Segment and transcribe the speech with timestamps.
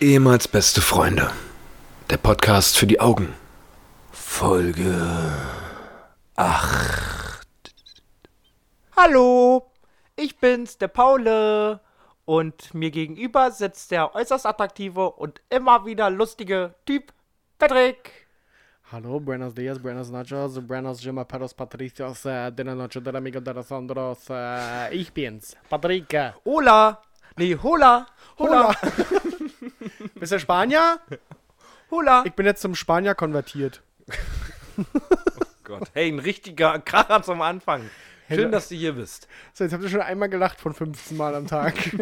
[0.00, 1.28] Ehemals beste Freunde.
[2.08, 3.34] Der Podcast für die Augen.
[4.12, 4.94] Folge
[6.36, 7.44] 8.
[8.96, 9.72] Hallo,
[10.14, 11.80] ich bin's, der Paule.
[12.24, 17.12] Und mir gegenüber sitzt der äußerst attraktive und immer wieder lustige Typ
[17.58, 18.28] Patrick.
[18.92, 23.40] Hallo, buenos dias, buenos noches, buenos dias, Paros Patricios, äh, de la noche del amigo
[23.40, 24.30] de los Andros.
[24.30, 26.14] Äh, ich bin's, Patrick.
[26.44, 27.02] Hola.
[27.36, 28.06] Nee, hola.
[28.38, 28.74] Hola.
[30.14, 31.00] Bist du Spanier?
[31.90, 32.22] Hola.
[32.26, 33.82] Ich bin jetzt zum Spanier konvertiert.
[35.64, 35.90] Gott.
[35.92, 37.88] Hey, ein richtiger Kracher zum Anfang.
[38.28, 39.26] Schön, Hey, dass du hier bist.
[39.54, 41.74] So, jetzt habt ihr schon einmal gelacht von 15 Mal am Tag.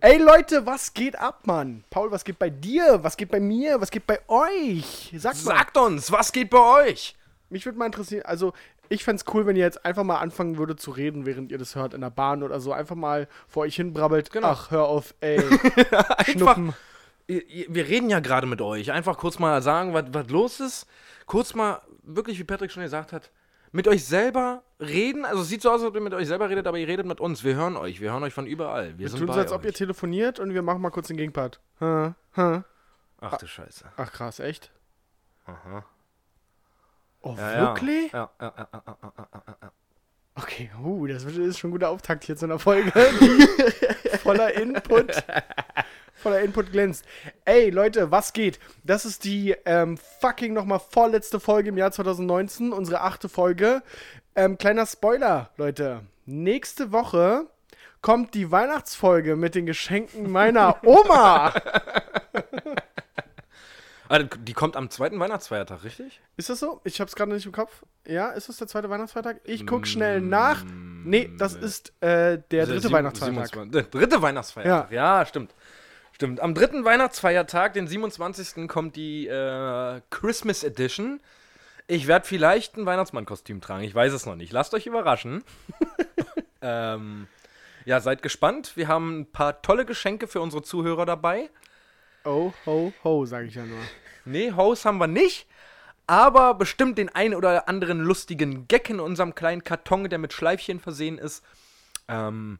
[0.00, 1.82] Ey Leute, was geht ab, Mann?
[1.88, 3.02] Paul, was geht bei dir?
[3.02, 3.80] Was geht bei mir?
[3.80, 5.14] Was geht bei euch?
[5.16, 5.40] Sag mal.
[5.40, 7.16] Sagt uns, was geht bei euch?
[7.48, 8.52] Mich würde mal interessieren, also
[8.88, 11.58] ich fände es cool, wenn ihr jetzt einfach mal anfangen würdet zu reden, während ihr
[11.58, 12.72] das hört in der Bahn oder so.
[12.72, 14.30] Einfach mal vor euch hinbrabbelt.
[14.30, 14.48] Genau.
[14.48, 15.38] Ach, hör auf, ey.
[15.88, 16.24] Einfach.
[16.26, 16.74] Schnuppen.
[17.26, 18.92] Wir reden ja gerade mit euch.
[18.92, 20.86] Einfach kurz mal sagen, was was los ist.
[21.26, 23.30] Kurz mal, wirklich, wie Patrick schon gesagt hat,
[23.72, 25.24] mit euch selber reden.
[25.24, 27.06] Also es sieht so aus, als ob ihr mit euch selber redet, aber ihr redet
[27.06, 27.42] mit uns.
[27.42, 28.00] Wir hören euch.
[28.00, 28.90] Wir hören euch von überall.
[28.90, 31.16] Wir, Wir sind tun so, als ob ihr telefoniert und wir machen mal kurz den
[31.16, 31.60] Gegenpart.
[31.78, 32.12] Hä?
[32.34, 32.62] Hä?
[33.20, 33.86] Ach du Scheiße.
[33.96, 34.70] Ach krass, echt?
[35.46, 35.84] Aha.
[37.24, 38.12] Oh, wirklich?
[38.12, 38.82] Ja, ja, ja, ja,
[39.62, 39.70] ja.
[40.36, 42.90] Okay, uh, das ist schon ein guter Auftakt hier zu einer Folge,
[44.22, 45.24] voller Input,
[46.16, 47.06] voller Input glänzt.
[47.46, 48.58] Ey, Leute, was geht?
[48.82, 53.82] Das ist die ähm, fucking nochmal vorletzte Folge im Jahr 2019, unsere achte Folge.
[54.34, 56.02] Ähm, kleiner Spoiler, Leute.
[56.26, 57.46] Nächste Woche
[58.02, 61.54] kommt die Weihnachtsfolge mit den Geschenken meiner Oma.
[64.08, 66.20] Ah, die kommt am zweiten Weihnachtsfeiertag, richtig?
[66.36, 66.80] Ist das so?
[66.84, 67.82] Ich hab's gerade nicht im Kopf.
[68.06, 69.40] Ja, ist das der zweite Weihnachtsfeiertag?
[69.44, 70.62] Ich guck schnell nach.
[71.04, 73.48] Nee, das ist äh, der dritte Weihnachtsfeiertag.
[73.52, 73.70] 27.
[73.72, 74.90] Der dritte Weihnachtsfeiertag.
[74.90, 75.24] Ja.
[75.26, 75.54] stimmt.
[76.12, 76.40] Stimmt.
[76.40, 78.68] Am dritten Weihnachtsfeiertag, den 27.
[78.68, 81.20] kommt die äh, Christmas Edition.
[81.86, 83.84] Ich werde vielleicht ein Weihnachtsmann-Kostüm tragen.
[83.84, 84.52] Ich weiß es noch nicht.
[84.52, 85.42] Lasst euch überraschen.
[86.62, 87.26] ähm,
[87.84, 88.76] ja, seid gespannt.
[88.76, 91.50] Wir haben ein paar tolle Geschenke für unsere Zuhörer dabei.
[92.24, 93.78] Oh, ho, ho, sage ich ja nur.
[94.24, 95.46] Nee, Haus haben wir nicht.
[96.06, 100.78] Aber bestimmt den einen oder anderen lustigen Gag in unserem kleinen Karton, der mit Schleifchen
[100.80, 101.42] versehen ist.
[102.08, 102.58] Ähm,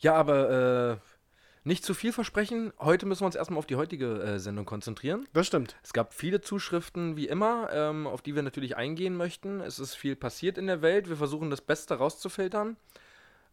[0.00, 2.74] ja, aber äh, nicht zu viel versprechen.
[2.78, 5.26] Heute müssen wir uns erstmal auf die heutige äh, Sendung konzentrieren.
[5.32, 5.76] Das stimmt.
[5.82, 9.60] Es gab viele Zuschriften, wie immer, ähm, auf die wir natürlich eingehen möchten.
[9.62, 11.08] Es ist viel passiert in der Welt.
[11.08, 12.76] Wir versuchen das Beste rauszufiltern.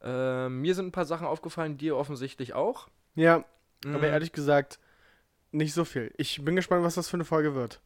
[0.04, 2.88] Äh, mir sind ein paar Sachen aufgefallen, dir offensichtlich auch.
[3.16, 3.46] Ja,
[3.86, 3.96] Mhm.
[3.96, 4.78] aber ehrlich gesagt,
[5.52, 6.14] nicht so viel.
[6.18, 7.80] Ich bin gespannt, was das für eine Folge wird.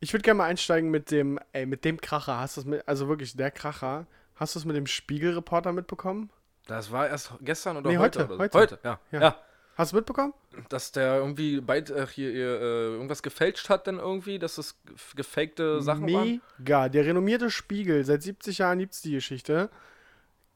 [0.00, 2.38] Ich würde gerne mal einsteigen mit dem, ey, mit dem Kracher.
[2.38, 4.06] Hast du es mit, also wirklich der Kracher.
[4.36, 6.30] Hast du es mit dem Spiegelreporter mitbekommen?
[6.66, 8.20] Das war erst gestern oder Nee, heute?
[8.20, 8.40] heute, oder so.
[8.42, 8.58] heute.
[8.58, 9.00] Heute, ja.
[9.12, 9.20] Ja.
[9.20, 9.36] ja.
[9.76, 10.34] Hast du mitbekommen?
[10.68, 12.60] dass der irgendwie bald äh, hier äh,
[12.92, 16.40] irgendwas gefälscht hat, dann irgendwie, dass das gef- gefakte Sachen waren.
[16.58, 16.88] Mega.
[16.88, 18.04] Der renommierte Spiegel.
[18.04, 19.70] Seit 70 Jahren gibt's die Geschichte.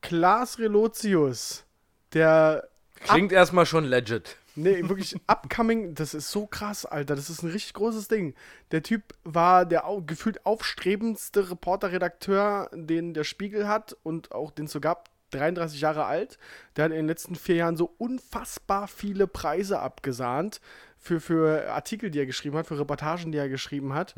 [0.03, 1.65] Klaas Relotius.
[2.13, 2.69] Der
[3.01, 4.37] Klingt erstmal schon legit.
[4.57, 7.17] Nee, wirklich upcoming, das ist so krass, Alter.
[7.17, 8.35] Das ist ein richtig großes Ding.
[8.71, 14.67] Der Typ war der au gefühlt aufstrebendste Reporter-Redakteur, den der Spiegel hat und auch den
[14.67, 15.11] es so gab.
[15.31, 16.39] 33 Jahre alt.
[16.77, 20.61] Der hat in den letzten vier Jahren so unfassbar viele Preise abgesahnt
[20.97, 24.15] für, für Artikel, die er geschrieben hat, für Reportagen, die er geschrieben hat.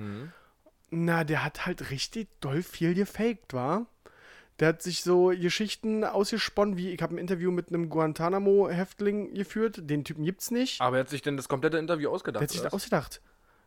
[0.91, 3.87] Na, der hat halt richtig doll viel gefaked, war.
[4.59, 9.81] Der hat sich so Geschichten ausgesponnen, wie ich habe ein Interview mit einem Guantanamo-Häftling geführt.
[9.91, 10.81] Den Typen gibt's nicht.
[10.81, 12.41] Aber er hat sich denn das komplette Interview ausgedacht.
[12.41, 13.21] Der hat sich das ausgedacht.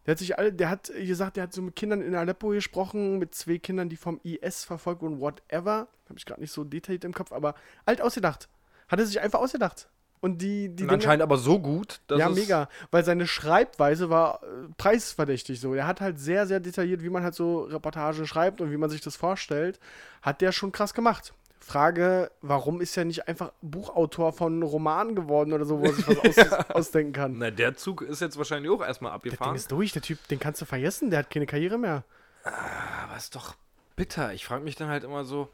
[0.06, 3.20] Der hat sich alle, der hat gesagt, der hat so mit Kindern in Aleppo gesprochen,
[3.20, 5.88] mit zwei Kindern, die vom IS verfolgt wurden, whatever.
[6.08, 7.54] Habe ich gerade nicht so detailliert im Kopf, aber
[7.86, 8.50] alt ausgedacht.
[8.88, 9.90] Hat er sich einfach ausgedacht.
[10.22, 12.68] Und die, die Und anscheinend aber so gut, dass ja, mega.
[12.92, 14.48] Weil seine Schreibweise war äh,
[14.78, 15.74] preisverdächtig so.
[15.74, 18.90] Er hat halt sehr, sehr detailliert, wie man halt so Reportagen schreibt und wie man
[18.90, 19.80] sich das vorstellt,
[20.22, 21.34] hat der schon krass gemacht.
[21.62, 26.08] Frage, warum ist er nicht einfach Buchautor von Romanen geworden oder so, wo er sich
[26.08, 27.36] was aus, ausdenken kann?
[27.38, 29.56] Na, der Zug ist jetzt wahrscheinlich auch erstmal Das Ding abgefahren.
[29.56, 32.04] ist durch, der Typ, den kannst du vergessen, der hat keine Karriere mehr.
[32.44, 33.56] aber ist doch
[33.96, 34.34] bitter.
[34.34, 35.50] Ich frage mich dann halt immer so.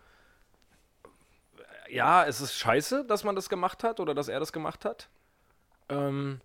[1.96, 5.08] Ja, es ist scheiße, dass man das gemacht hat oder dass er das gemacht hat.
[5.88, 6.42] Ähm,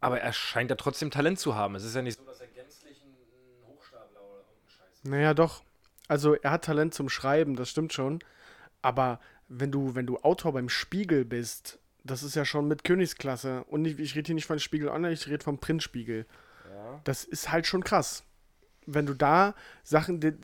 [0.00, 1.74] aber er scheint ja trotzdem Talent zu haben.
[1.76, 5.62] Es ist ja nicht so, dass er gänzlich ein Hochstapler oder irgendein Scheiß Naja, doch.
[6.08, 8.18] Also er hat Talent zum Schreiben, das stimmt schon.
[8.82, 9.18] Aber
[9.48, 13.64] wenn du, wenn du Autor beim Spiegel bist, das ist ja schon mit Königsklasse.
[13.64, 16.26] Und nicht, ich rede hier nicht von Spiegel Online, ich rede vom Printspiegel.
[17.04, 18.24] Das ist halt schon krass.
[18.86, 20.34] Wenn du da Sachen, der,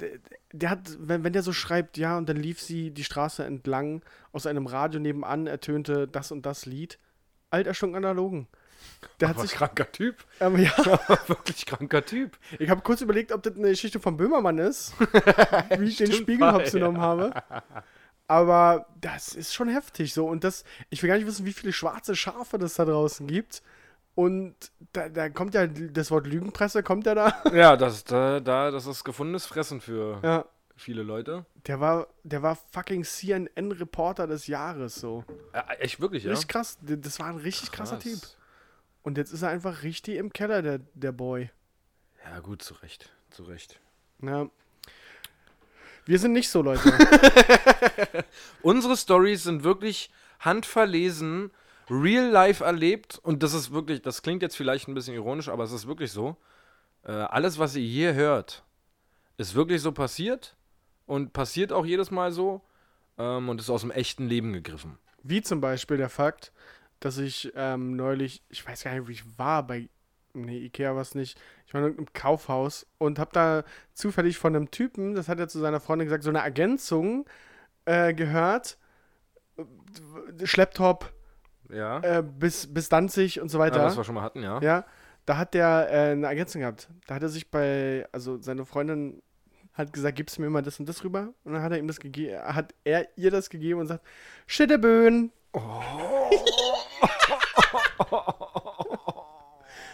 [0.53, 4.03] der, hat, wenn, wenn der so schreibt, ja, und dann lief sie die Straße entlang,
[4.33, 6.99] aus einem Radio nebenan ertönte das und das Lied.
[7.51, 8.47] Alterstunk analogen.
[9.19, 9.57] Der hat Aber sich.
[9.57, 10.25] kranker Typ.
[10.41, 10.77] Ähm, ja,
[11.27, 12.39] Wirklich kranker Typ.
[12.59, 14.95] ich habe kurz überlegt, ob das eine Geschichte von Böhmermann ist,
[15.79, 17.33] wie ich den Stimmt, Spiegel war, hops genommen habe.
[18.27, 20.27] Aber das ist schon heftig so.
[20.27, 23.63] Und das, ich will gar nicht wissen, wie viele schwarze Schafe das da draußen gibt.
[24.15, 24.55] Und
[24.93, 27.43] da, da kommt ja das Wort Lügenpresse, kommt ja da.
[27.55, 30.45] Ja, das, da, da, das ist gefundenes Fressen für Ja.
[30.77, 31.47] viele Leute.
[31.67, 35.25] Der war, der war fucking CNN-Reporter des Jahres so.
[35.55, 36.31] Ja, echt wirklich, ja?
[36.33, 36.79] Richtig krass.
[36.83, 38.05] Das war ein richtig krasser Krass.
[38.05, 38.21] Typ.
[39.03, 41.51] Und jetzt ist er einfach richtig im Keller, der, der Boy.
[42.25, 43.11] Ja, gut, zu Recht.
[43.31, 43.81] Zu Recht.
[44.23, 44.51] Ja.
[46.05, 46.93] Wir sind nicht so, Leute.
[48.63, 50.11] Unsere Stories sind wirklich
[50.41, 51.51] handverlesen,
[51.91, 55.65] real life erlebt und das ist wirklich, das klingt jetzt vielleicht ein bisschen ironisch, aber
[55.65, 56.37] es ist wirklich so.
[57.03, 58.65] Äh, alles, was ihr hier hört,
[59.37, 60.57] ist wirklich so passiert
[61.07, 62.63] und passiert auch jedes Mal so
[63.19, 64.99] ähm, und ist aus dem echten Leben gegriffen.
[65.23, 66.53] Wie zum Beispiel der Fakt,
[67.01, 69.89] dass ich ähm, neulich, ich weiß gar nicht, wie ich war, bei,
[70.35, 73.65] nee, Ikea war es nicht, ich war im Kaufhaus und habe da
[73.95, 77.27] zufällig von einem Typen, das hat er zu seiner Freundin gesagt, so eine Ergänzung
[77.87, 78.79] äh, gehört,
[79.57, 81.13] äh, Schlepptop
[81.73, 82.01] Ja.
[82.01, 83.85] äh, bis, bis Danzig und so ja weiter.
[83.85, 84.61] was wir schon mal hatten, ja.
[84.61, 84.85] Ja,
[85.27, 86.89] da hat der äh, eine Ergänzung gehabt.
[87.07, 89.23] Da hat er sich bei, also seine Freundin
[89.75, 91.33] hat gesagt, gibst mir mal das und das rüber.
[91.45, 94.05] Und dann hat er ihm das gegeben, hat er ihr das gegeben und sagt,
[94.47, 95.33] Schitteböen.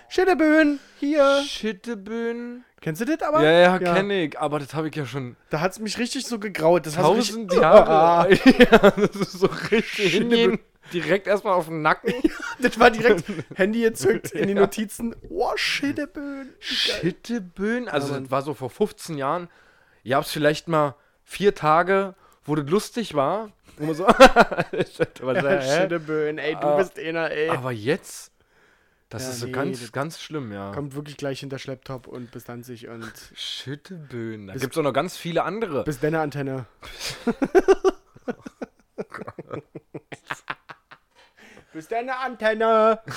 [0.08, 1.42] Schitteböen, hier.
[1.46, 2.64] Schitteböen.
[2.80, 3.42] Kennst du das aber?
[3.42, 6.26] Ja, ja, kenne ich, aber das habe ich ja schon Da hat es mich richtig
[6.26, 6.86] so gegraut.
[6.86, 8.32] Das tausend Jahre.
[8.58, 10.58] ja, das ist so richtig Schitteböen.
[10.92, 12.12] Direkt erstmal auf den Nacken.
[12.58, 13.24] Das war direkt
[13.54, 15.14] Handy gezückt in die Notizen.
[15.28, 16.54] Oh, Schitteböen.
[16.58, 17.88] Schitteböen?
[17.88, 19.48] Also, das war so vor 15 Jahren.
[20.04, 20.94] Ihr habt vielleicht mal
[21.24, 23.50] vier Tage, wo das lustig war.
[23.76, 24.06] Wo man so?
[24.72, 26.76] Schitteböen, ey, du Ah.
[26.76, 27.50] bist einer, ey.
[27.50, 28.32] Aber jetzt,
[29.10, 30.72] das Ja, ist so nee, ganz, ganz schlimm, ja.
[30.72, 34.46] Kommt wirklich gleich hinter Schlepptop und bis Danzig und Schitteböen.
[34.46, 35.84] Da gibt es auch noch ganz viele andere.
[35.84, 36.64] bis deine Antenne.
[41.76, 43.00] Bis deine Antenne.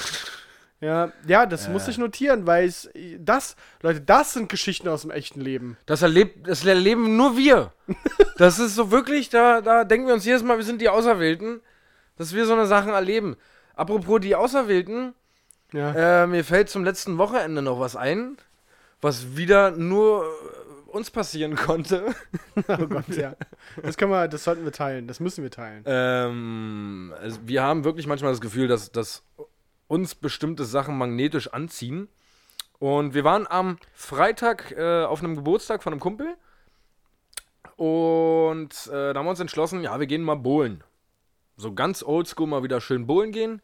[0.81, 5.11] Ja, ja, das muss ich notieren, weil es das, Leute, das sind Geschichten aus dem
[5.11, 5.75] echten Leben.
[5.85, 7.73] Das, erlebt, das erleben nur wir.
[8.37, 11.59] Das ist so wirklich, da, da denken wir uns jedes Mal, wir sind die Auserwählten,
[12.15, 13.35] dass wir so eine Sachen erleben.
[13.75, 15.13] Apropos die Auserwählten,
[15.73, 16.23] Ja.
[16.23, 18.37] äh, mir fällt zum letzten Wochenende noch was ein,
[19.01, 20.27] was wieder nur äh,
[20.89, 22.15] uns passieren konnte.
[22.67, 23.35] oh Gott, ja.
[23.81, 25.83] Das können wir, das sollten wir teilen, das müssen wir teilen.
[25.85, 29.23] Ähm, also wir haben wirklich manchmal das Gefühl, dass, dass
[29.87, 32.07] uns bestimmte Sachen magnetisch anziehen.
[32.79, 36.35] Und wir waren am Freitag äh, auf einem Geburtstag von einem Kumpel.
[37.75, 40.83] Und äh, da haben wir uns entschlossen, ja, wir gehen mal bowlen.
[41.57, 43.61] So ganz oldschool mal wieder schön bowlen gehen.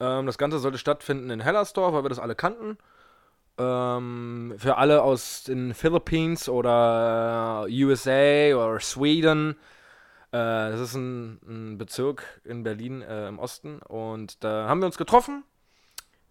[0.00, 2.78] Ähm, das Ganze sollte stattfinden in Hellersdorf, weil wir das alle kannten.
[3.56, 9.56] Ähm, für alle aus den Philippines oder äh, USA oder Sweden.
[10.32, 10.36] Äh,
[10.72, 13.78] das ist ein, ein Bezirk in Berlin äh, im Osten.
[13.80, 15.44] Und da haben wir uns getroffen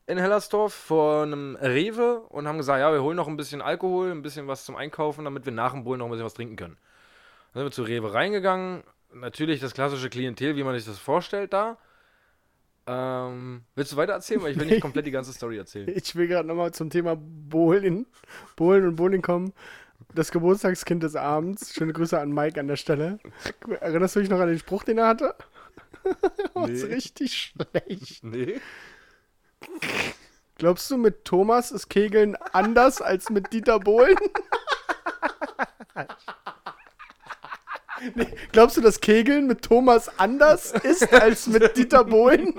[0.06, 4.12] in Hellersdorf vor einem Rewe und haben gesagt, ja, wir holen noch ein bisschen Alkohol,
[4.12, 6.56] ein bisschen was zum Einkaufen, damit wir nach dem Bullen noch ein bisschen was trinken
[6.56, 6.78] können.
[7.54, 8.84] Dann sind wir zu Rewe reingegangen.
[9.14, 11.78] Natürlich das klassische Klientel, wie man sich das vorstellt da.
[12.86, 14.42] Ähm, willst du weiter erzählen?
[14.44, 15.88] Weil ich will nicht komplett die ganze Story erzählen.
[15.96, 18.06] Ich will gerade nochmal zum Thema Bowling,
[18.56, 19.54] Bowlen und Bowling kommen.
[20.14, 21.74] Das Geburtstagskind des Abends.
[21.74, 23.20] Schöne Grüße an Mike an der Stelle.
[23.80, 25.36] Erinnerst du dich noch an den Spruch, den er hatte?
[26.54, 26.94] Das ist Nee.
[26.96, 28.24] richtig schlecht.
[28.26, 28.60] Nee.
[30.58, 34.18] Glaubst du, mit Thomas ist Kegeln anders als mit Dieter Bohlen?
[38.16, 42.54] Nee, glaubst du, dass Kegeln mit Thomas anders ist als mit Dieter Bohlen?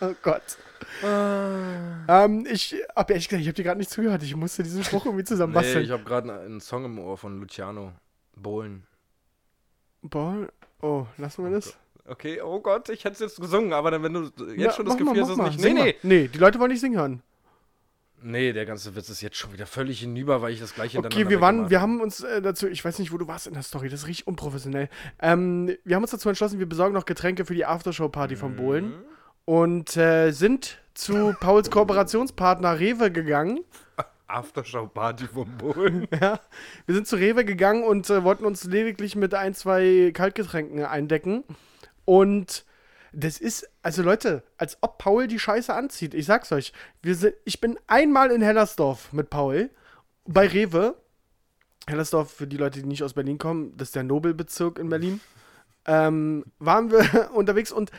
[0.00, 0.42] oh Gott.
[1.02, 4.22] Ähm, ich hab ehrlich gesagt, ich habe dir gerade nicht zugehört.
[4.22, 5.84] Ich musste diesen Spruch irgendwie Nee, zusammenbasteln.
[5.84, 7.92] ich habe gerade einen Song im Ohr von Luciano.
[8.36, 8.86] Bohlen.
[10.02, 10.48] Bohlen?
[10.80, 11.76] Oh, lassen wir das?
[12.06, 14.84] Okay, oh Gott, ich hätte es jetzt gesungen, aber dann, wenn du jetzt Ja, schon
[14.84, 15.60] das mal, Gefühl hast, ist es nicht.
[15.60, 15.94] Nee, nee.
[16.02, 17.22] Nee, die Leute wollen nicht singen hören.
[18.26, 21.28] Nee, der ganze Witz ist jetzt schon wieder völlig hinüber, weil ich das gleiche Okay,
[21.28, 23.62] wir waren, wir haben uns äh, dazu, ich weiß nicht, wo du warst in der
[23.62, 24.88] Story, das richtig unprofessionell.
[25.20, 28.94] Ähm, wir haben uns dazu entschlossen, wir besorgen noch Getränke für die Aftershow-Party von Bohlen
[29.44, 33.60] und äh, sind zu Pauls Kooperationspartner Rewe gegangen.
[34.26, 36.08] Aftershow-Party vom Bohlen.
[36.18, 36.40] Ja,
[36.86, 41.44] wir sind zu Rewe gegangen und äh, wollten uns lediglich mit ein, zwei Kaltgetränken eindecken.
[42.06, 42.64] Und
[43.14, 46.14] das ist, also Leute, als ob Paul die Scheiße anzieht.
[46.14, 46.72] Ich sag's euch.
[47.04, 49.70] Sind, ich bin einmal in Hellersdorf mit Paul
[50.26, 50.96] bei Rewe.
[51.86, 55.20] Hellersdorf, für die Leute, die nicht aus Berlin kommen, das ist der Nobelbezirk in Berlin.
[55.86, 57.90] ähm, waren wir unterwegs und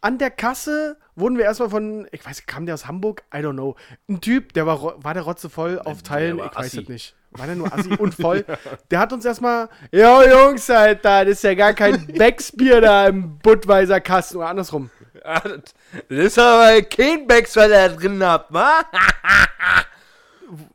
[0.00, 3.22] an der Kasse wurden wir erstmal von, ich weiß, kam der aus Hamburg?
[3.34, 3.76] I don't know.
[4.08, 7.14] Ein Typ, der war, war der Rotze voll auf Teilen, ich weiß es nicht.
[7.32, 8.44] War der nur assi und voll?
[8.90, 13.38] Der hat uns erstmal, ja Jungs, Alter, das ist ja gar kein Becksbier da im
[13.38, 14.90] Budweiser Kasten oder andersrum.
[15.22, 15.62] Das
[16.08, 18.80] ist aber kein Becks, ihr da drin habt, wa?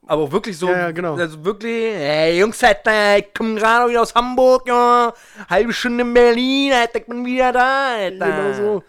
[0.07, 1.15] Aber wirklich so, Ja, ja, genau.
[1.15, 5.13] also wirklich, hey Jungs, Alter, ich komm gerade wieder aus Hamburg, ja,
[5.49, 8.25] halbe Stunde in Berlin, Alter, ich bin wieder da, Alter.
[8.25, 8.83] Genau so.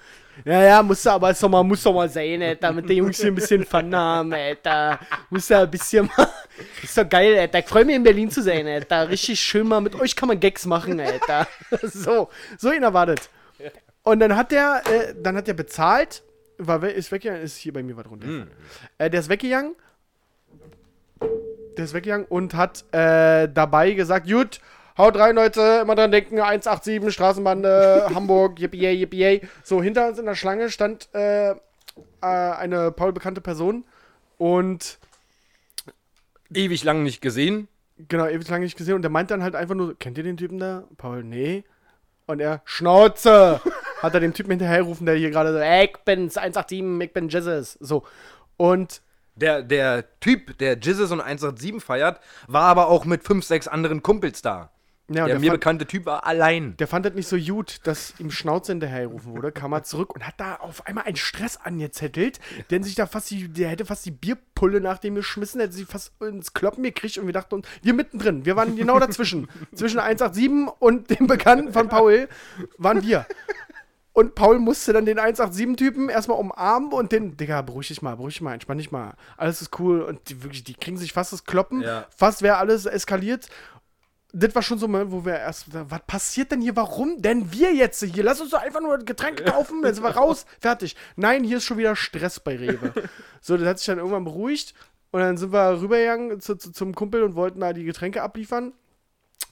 [0.49, 3.31] Ja, ja, muss aber doch mal, muss doch mal sein, Alter, mit den Jungs hier
[3.31, 4.99] ein bisschen Fun haben, Alter.
[5.29, 6.27] Muss ja ein bisschen mal.
[6.83, 7.59] Ist doch geil, Alter.
[7.59, 9.11] Ich freue mich in Berlin zu sein, Alter.
[9.11, 9.81] Richtig schön mal.
[9.83, 11.47] Mit euch kann man Gags machen, Alter.
[11.83, 13.29] So, so ihn erwartet.
[14.05, 16.23] Und dann hat der, äh, dann hat der bezahlt,
[16.57, 18.47] war, we- ist weggegangen, ist hier bei mir was runter.
[18.97, 19.75] Äh, der ist weggegangen.
[21.77, 24.61] Der ist weggegangen und hat äh, dabei gesagt, gut,
[24.99, 29.49] haut rein, Leute, immer dran denken, 187, Straßenbande, Hamburg, yippie, yippie, yay.
[29.63, 31.57] So, hinter uns in der Schlange stand äh, äh,
[32.21, 33.85] eine Paul bekannte Person
[34.37, 34.99] und
[36.53, 37.69] Ewig lang nicht gesehen.
[38.09, 40.37] genau, ewig lange nicht gesehen und der meint dann halt einfach nur, kennt ihr den
[40.39, 40.85] Typen da?
[40.97, 41.65] Paul, nee.
[42.27, 43.61] Und er, Schnauze!
[44.03, 47.29] hat er dem Typen hinterhergerufen, der hier gerade so, ey, ich bin's, 187, ich bin
[47.29, 47.73] Jesus.
[47.81, 48.05] So.
[48.57, 49.03] Und
[49.37, 54.03] Der, der Typ, der Jizzes und 187 feiert, war aber auch mit fünf, sechs anderen
[54.03, 54.71] Kumpels da.
[55.09, 56.77] Ja, der der, mir fand, bekannte Typ war allein.
[56.77, 60.27] der fand das nicht so gut, dass ihm Schnauze hinterhergerufen wurde, kam er zurück und
[60.27, 62.39] hat da auf einmal einen Stress angezettelt,
[62.71, 65.87] der sich da fast die, der hätte fast die Bierpulle nach dem geschmissen, hätte sie
[65.87, 69.49] fast ins Kloppen gekriegt und wir dachten uns, wir mittendrin, wir waren genau dazwischen.
[69.75, 72.29] Zwischen 187 und dem Bekannten von Paul
[72.77, 73.27] waren wir.
[74.19, 78.35] Und Paul musste dann den 187-Typen erstmal umarmen und den, Digga, beruhig dich mal, beruhig
[78.35, 79.15] dich mal, entspann dich mal.
[79.37, 80.03] Alles ist cool.
[80.03, 81.83] Und die, wirklich, die kriegen sich fast das Kloppen.
[81.83, 82.05] Ja.
[82.17, 83.49] Fast wäre alles eskaliert.
[84.33, 86.77] Das war schon so mal, wo wir erst, was passiert denn hier?
[86.77, 88.23] Warum denn wir jetzt hier?
[88.23, 90.97] Lass uns doch einfach nur Getränke kaufen, dann sind wir raus, fertig.
[91.17, 92.93] Nein, hier ist schon wieder Stress bei Rewe.
[93.41, 94.75] So, das hat sich dann irgendwann beruhigt.
[95.11, 98.75] Und dann sind wir rübergegangen zu, zu, zum Kumpel und wollten da die Getränke abliefern.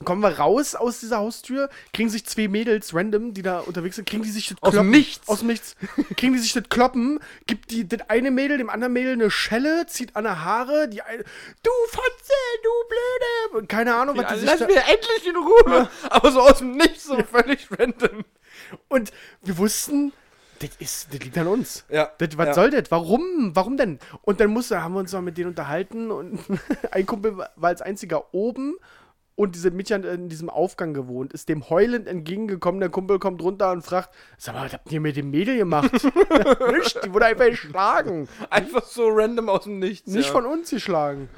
[0.05, 4.07] Kommen wir raus aus dieser Haustür, kriegen sich zwei Mädels random, die da unterwegs sind,
[4.07, 5.29] kriegen die sich das Aus dem Kloppen- Nichts.
[5.29, 5.75] Aus dem Nichts.
[6.17, 9.87] kriegen die sich das Kloppen, gibt die das eine Mädel dem anderen Mädel eine Schelle,
[9.87, 11.25] zieht an der Haare, die eine,
[11.63, 13.67] du Fotze, du Blöde.
[13.69, 15.89] Keine Ahnung, was die sich Lass da, mir endlich in Ruhe.
[16.11, 18.25] Aber so aus dem Nichts, so völlig random.
[18.89, 19.13] Und
[19.43, 20.13] wir wussten,
[20.59, 21.85] das, ist, das liegt an uns.
[21.89, 22.55] Ja, Das, was ja.
[22.55, 22.91] soll das?
[22.91, 23.51] Warum?
[23.55, 23.99] Warum denn?
[24.23, 26.39] Und dann musste, haben wir uns mal mit denen unterhalten und
[26.91, 28.77] ein Kumpel war als einziger oben
[29.37, 32.81] und diese Mädchen in diesem Aufgang gewohnt, ist dem heulend entgegengekommen.
[32.81, 35.93] Der Kumpel kommt runter und fragt: Sag mal, was habt ihr mit dem Mädel gemacht?
[37.05, 38.29] Die wurde einfach geschlagen.
[38.51, 40.11] Einfach so random aus dem Nichts.
[40.11, 40.33] Nicht ja.
[40.33, 41.29] von uns geschlagen.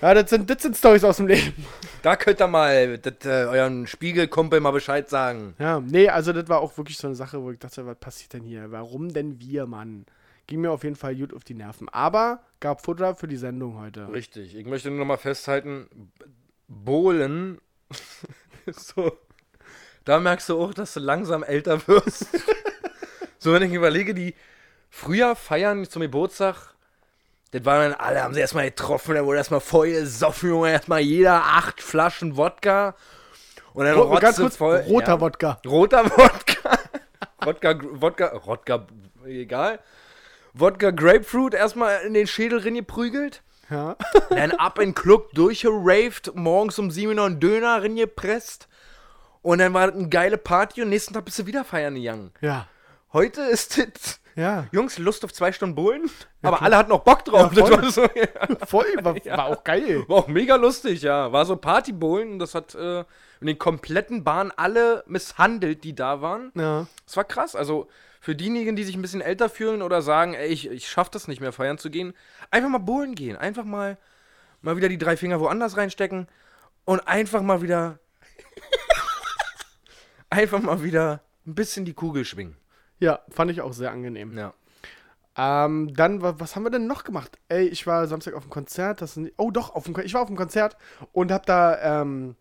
[0.00, 1.66] Ja, das sind, das sind Storys aus dem Leben.
[2.02, 5.54] Da könnt ihr mal das, äh, euren Spiegelkumpel mal Bescheid sagen.
[5.58, 8.32] Ja, nee, also das war auch wirklich so eine Sache, wo ich dachte, was passiert
[8.34, 8.70] denn hier?
[8.70, 10.06] Warum denn wir, Mann?
[10.48, 11.88] Ging mir auf jeden Fall gut auf die Nerven.
[11.90, 14.10] Aber gab Futter für die Sendung heute.
[14.10, 14.56] Richtig.
[14.56, 16.10] Ich möchte nur noch mal festhalten,
[16.66, 17.60] Bohlen,
[18.66, 19.12] so,
[20.04, 22.26] da merkst du auch, dass du langsam älter wirst.
[23.38, 24.34] so, wenn ich überlege, die
[24.90, 26.74] früher feiern zum Geburtstag,
[27.50, 31.00] das waren dann alle, haben sie erstmal getroffen, da wurde erstmal voll gesoffen, Junge, erstmal
[31.00, 32.94] jeder acht Flaschen Wodka.
[33.74, 34.78] Und dann Oh, ganz kurz, voll.
[34.88, 35.20] roter ja.
[35.20, 35.60] Wodka.
[35.66, 36.78] Roter Wodka.
[37.44, 38.86] Wodka, Wodka, Wodka,
[39.24, 39.78] egal.
[40.60, 43.42] Wodka Grapefruit erstmal in den Schädel reingeprügelt.
[43.70, 43.96] Ja.
[44.30, 48.68] Dann ab in den Club durchgeraved, morgens um 7 Uhr noch einen Döner reingepresst.
[49.42, 52.32] Und dann war das eine geile Party und nächsten Tag bist du wieder feiern gegangen.
[52.40, 52.66] Ja.
[53.12, 54.66] Heute ist das, Ja.
[54.72, 56.10] Jungs, Lust auf zwei Stunden Bullen.
[56.42, 57.52] Aber alle hatten auch Bock drauf.
[57.54, 57.82] Ja, das voll.
[57.82, 58.66] war, so, ja.
[58.66, 60.04] Voll, war, war auch geil.
[60.08, 61.32] war auch mega lustig, ja.
[61.32, 63.00] War so Partybullen und das hat äh,
[63.40, 66.50] in den kompletten Bahnen alle misshandelt, die da waren.
[66.54, 66.86] Ja.
[67.06, 67.54] Das war krass.
[67.54, 67.88] Also
[68.20, 71.28] für diejenigen, die sich ein bisschen älter fühlen oder sagen, ey, ich, ich schaff das
[71.28, 72.14] nicht mehr, feiern zu gehen,
[72.50, 73.36] einfach mal Bullen gehen.
[73.36, 73.96] Einfach mal,
[74.62, 76.26] mal wieder die drei Finger woanders reinstecken
[76.84, 77.98] und einfach mal wieder.
[80.30, 82.56] einfach mal wieder ein bisschen die Kugel schwingen.
[82.98, 84.36] Ja, fand ich auch sehr angenehm.
[84.36, 84.54] Ja.
[85.36, 87.38] Ähm, dann, wa- was haben wir denn noch gemacht?
[87.48, 89.00] Ey, ich war Samstag auf dem Konzert.
[89.00, 90.76] Das sind, oh, doch, auf dem, ich war auf dem Konzert
[91.12, 92.34] und hab da ähm,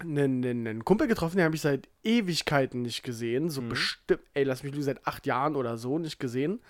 [0.00, 3.50] einen, einen, einen Kumpel getroffen, den habe ich seit Ewigkeiten nicht gesehen.
[3.50, 6.60] So bestimmt, ey, lass mich lügen, seit acht Jahren oder so nicht gesehen.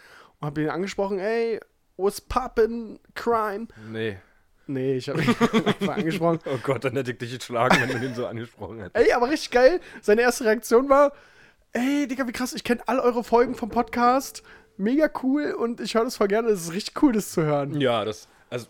[0.41, 1.61] Und hab ihn angesprochen, ey,
[1.97, 3.69] what's poppin', crime?
[3.91, 4.19] Nee.
[4.67, 5.29] Nee, ich habe ihn
[5.67, 6.41] einfach angesprochen.
[6.45, 8.97] Oh Gott, dann hätte ich dich geschlagen, wenn du den so angesprochen hättest.
[8.97, 9.81] Ey, aber richtig geil.
[10.03, 11.13] Seine erste Reaktion war:
[11.73, 14.43] Ey, Digga, wie krass, ich kenne all eure Folgen vom Podcast.
[14.77, 16.49] Mega cool und ich höre das voll gerne.
[16.49, 17.81] Es ist richtig cool, das zu hören.
[17.81, 18.29] Ja, das.
[18.49, 18.67] Also,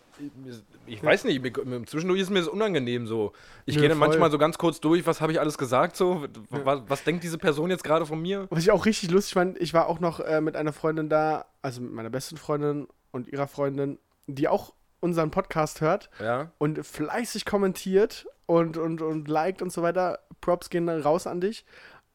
[0.87, 1.43] ich, weiß nicht,
[1.87, 3.33] zwischendurch ist mir das unangenehm so.
[3.65, 4.07] Ich Nö, gehe dann voll.
[4.07, 6.25] manchmal so ganz kurz durch, was habe ich alles gesagt so?
[6.49, 8.47] Was, was denkt diese Person jetzt gerade von mir?
[8.49, 11.45] Was ich auch richtig lustig fand, ich war auch noch äh, mit einer Freundin da,
[11.61, 16.51] also mit meiner besten Freundin und ihrer Freundin, die auch unseren Podcast hört Ja.
[16.57, 20.19] und fleißig kommentiert und, und, und liked und so weiter.
[20.41, 21.65] Props gehen dann raus an dich.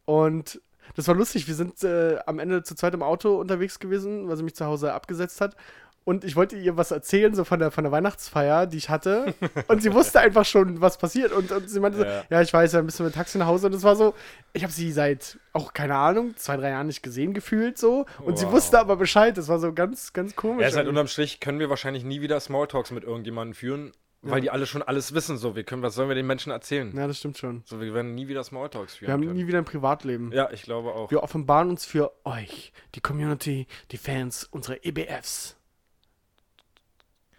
[0.05, 0.61] Und
[0.97, 1.47] das war lustig.
[1.47, 4.65] Wir sind äh, am Ende zu zweit im Auto unterwegs gewesen, weil sie mich zu
[4.67, 5.57] Hause abgesetzt hat.
[6.05, 9.35] Und ich wollte ihr was erzählen, so von der, von der Weihnachtsfeier, die ich hatte.
[9.69, 11.31] Und sie wusste einfach schon, was passiert.
[11.33, 12.25] Und, und sie meinte so, Ja.
[12.29, 13.69] ja, ich weiß, ja, bist du mit Taxi nach Hause.
[13.69, 14.15] Und es war so,
[14.53, 18.07] ich habe sie seit, auch keine Ahnung, zwei, drei Jahren nicht gesehen, gefühlt so.
[18.21, 18.53] Und sie Wow.
[18.55, 19.39] wusste aber Bescheid.
[19.39, 20.63] Das war so ganz, ganz komisch.
[20.63, 23.93] Ja, ist halt unterm Strich können wir wahrscheinlich nie wieder Smalltalks mit irgendjemandem führen,
[24.23, 25.37] weil die alle schon alles wissen.
[25.37, 26.93] So, wir können, was sollen wir den Menschen erzählen?
[26.97, 27.63] ja, das stimmt schon.
[27.65, 29.35] So, wir werden nie wieder Smalltalks führen Wir haben können.
[29.37, 30.33] nie wieder ein Privatleben.
[30.33, 31.11] ja, ich glaube auch.
[31.13, 35.57] Wir offenbaren uns für euch, die Community, die Fans, unsere EBFs.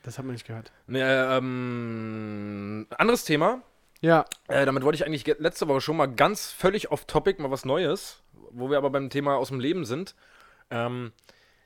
[0.03, 0.71] Das hat man nicht gehört.
[0.87, 3.61] Ne, ähm, anderes Thema.
[4.01, 7.41] Ja, Äh, damit wollte ich eigentlich ge- letzte Woche schon mal ganz völlig off topic
[7.41, 10.13] mal was Neues, wo wir aber beim Thema aus dem Leben sind.
[10.69, 11.13] Ähm,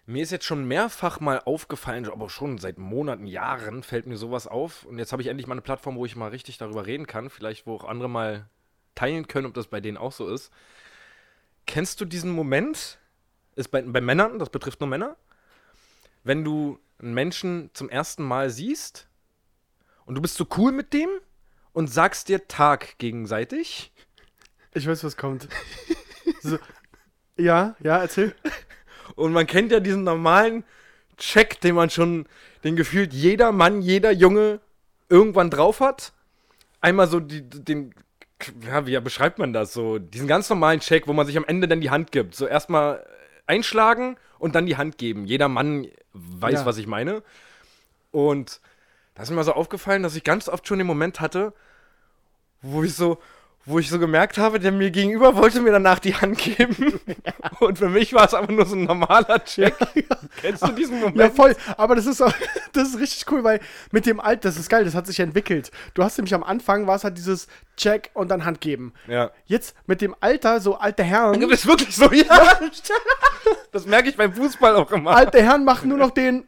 [0.05, 4.45] mir ist jetzt schon mehrfach mal aufgefallen, aber schon seit Monaten, Jahren fällt mir sowas
[4.47, 4.85] auf.
[4.85, 7.29] Und jetzt habe ich endlich mal eine Plattform, wo ich mal richtig darüber reden kann.
[7.31, 8.47] Vielleicht, wo auch andere mal
[8.93, 10.51] teilen können, ob das bei denen auch so ist.
[11.65, 12.99] Kennst du diesen Moment?
[13.55, 15.15] Ist bei, bei Männern, das betrifft nur Männer,
[16.23, 19.07] wenn du einen Menschen zum ersten Mal siehst
[20.05, 21.09] und du bist so cool mit dem
[21.73, 23.91] und sagst dir Tag gegenseitig.
[24.73, 25.47] ich weiß, was kommt.
[26.41, 26.57] so,
[27.37, 28.33] ja, ja, erzähl.
[29.15, 30.63] Und man kennt ja diesen normalen
[31.17, 32.25] Check, den man schon,
[32.63, 34.59] den gefühlt jeder Mann, jeder Junge
[35.09, 36.13] irgendwann drauf hat.
[36.81, 37.93] Einmal so die, den,
[38.65, 39.99] ja, wie beschreibt man das so?
[39.99, 42.35] Diesen ganz normalen Check, wo man sich am Ende dann die Hand gibt.
[42.35, 43.05] So erstmal
[43.45, 45.25] einschlagen und dann die Hand geben.
[45.25, 46.65] Jeder Mann weiß, Ja.
[46.65, 47.23] was ich meine.
[48.11, 48.59] Und
[49.15, 51.53] da ist mir mal so aufgefallen, dass ich ganz oft schon den Moment hatte,
[52.61, 53.19] wo ich so,
[53.67, 56.99] wo ich so gemerkt habe, der mir gegenüber wollte mir danach die Hand geben.
[57.59, 59.75] Und für mich war es aber nur so ein normaler Check.
[60.41, 61.17] Kennst du diesen Moment?
[61.17, 61.53] Ja, voll.
[61.75, 62.33] Aber das ist, auch,
[62.73, 63.59] das ist richtig cool, weil
[63.91, 65.69] mit dem Alt, das ist geil, das hat sich entwickelt.
[65.93, 68.93] Du hast nämlich am Anfang, war es halt dieses Check und dann Hand geben.
[69.05, 69.31] Ja.
[69.45, 72.59] Jetzt mit dem Alter, so alte Herren, Das ist wirklich so, ja.
[73.73, 75.11] Das merke ich beim Fußball auch immer.
[75.11, 76.45] alte Herren machen nur noch den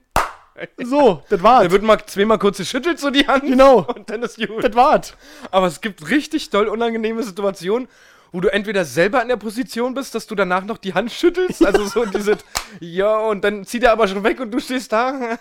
[0.83, 1.63] so, das war's.
[1.65, 3.43] Da wird mal zweimal kurz geschüttelt, so die Hand.
[3.43, 3.79] Genau.
[3.95, 4.63] Und dann ist gut.
[4.63, 5.13] Das war's.
[5.51, 7.87] Aber es gibt richtig doll unangenehme Situationen,
[8.31, 11.65] wo du entweder selber in der Position bist, dass du danach noch die Hand schüttelst.
[11.65, 12.37] Also so diese,
[12.79, 15.37] ja, und dann zieht er aber schon weg und du stehst da.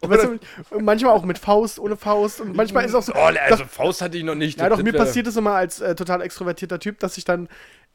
[0.00, 2.40] Und weißt du, manchmal auch mit Faust, ohne Faust.
[2.40, 3.12] Und manchmal ist es auch so.
[3.14, 4.58] Oh, also Faust hatte ich noch nicht.
[4.58, 7.48] Ja, doch, mir Das- passiert es immer als äh, total extrovertierter Typ, dass ich dann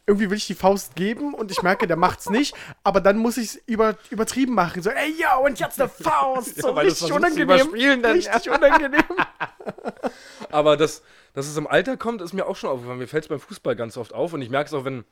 [0.09, 3.37] irgendwie will ich die Faust geben und ich merke, der macht's nicht, aber dann muss
[3.37, 4.81] ich es über, übertrieben machen.
[4.81, 6.57] So, ey, yo, und jetzt eine Faust.
[6.57, 7.69] Ja, So du's richtig unangenehm.
[8.03, 9.03] Richtig unangenehm.
[10.49, 12.97] Aber das, dass es im Alter kommt, ist mir auch schon aufgefallen.
[12.97, 15.05] Mir fällt es beim Fußball ganz oft auf und ich merke es auch, wenn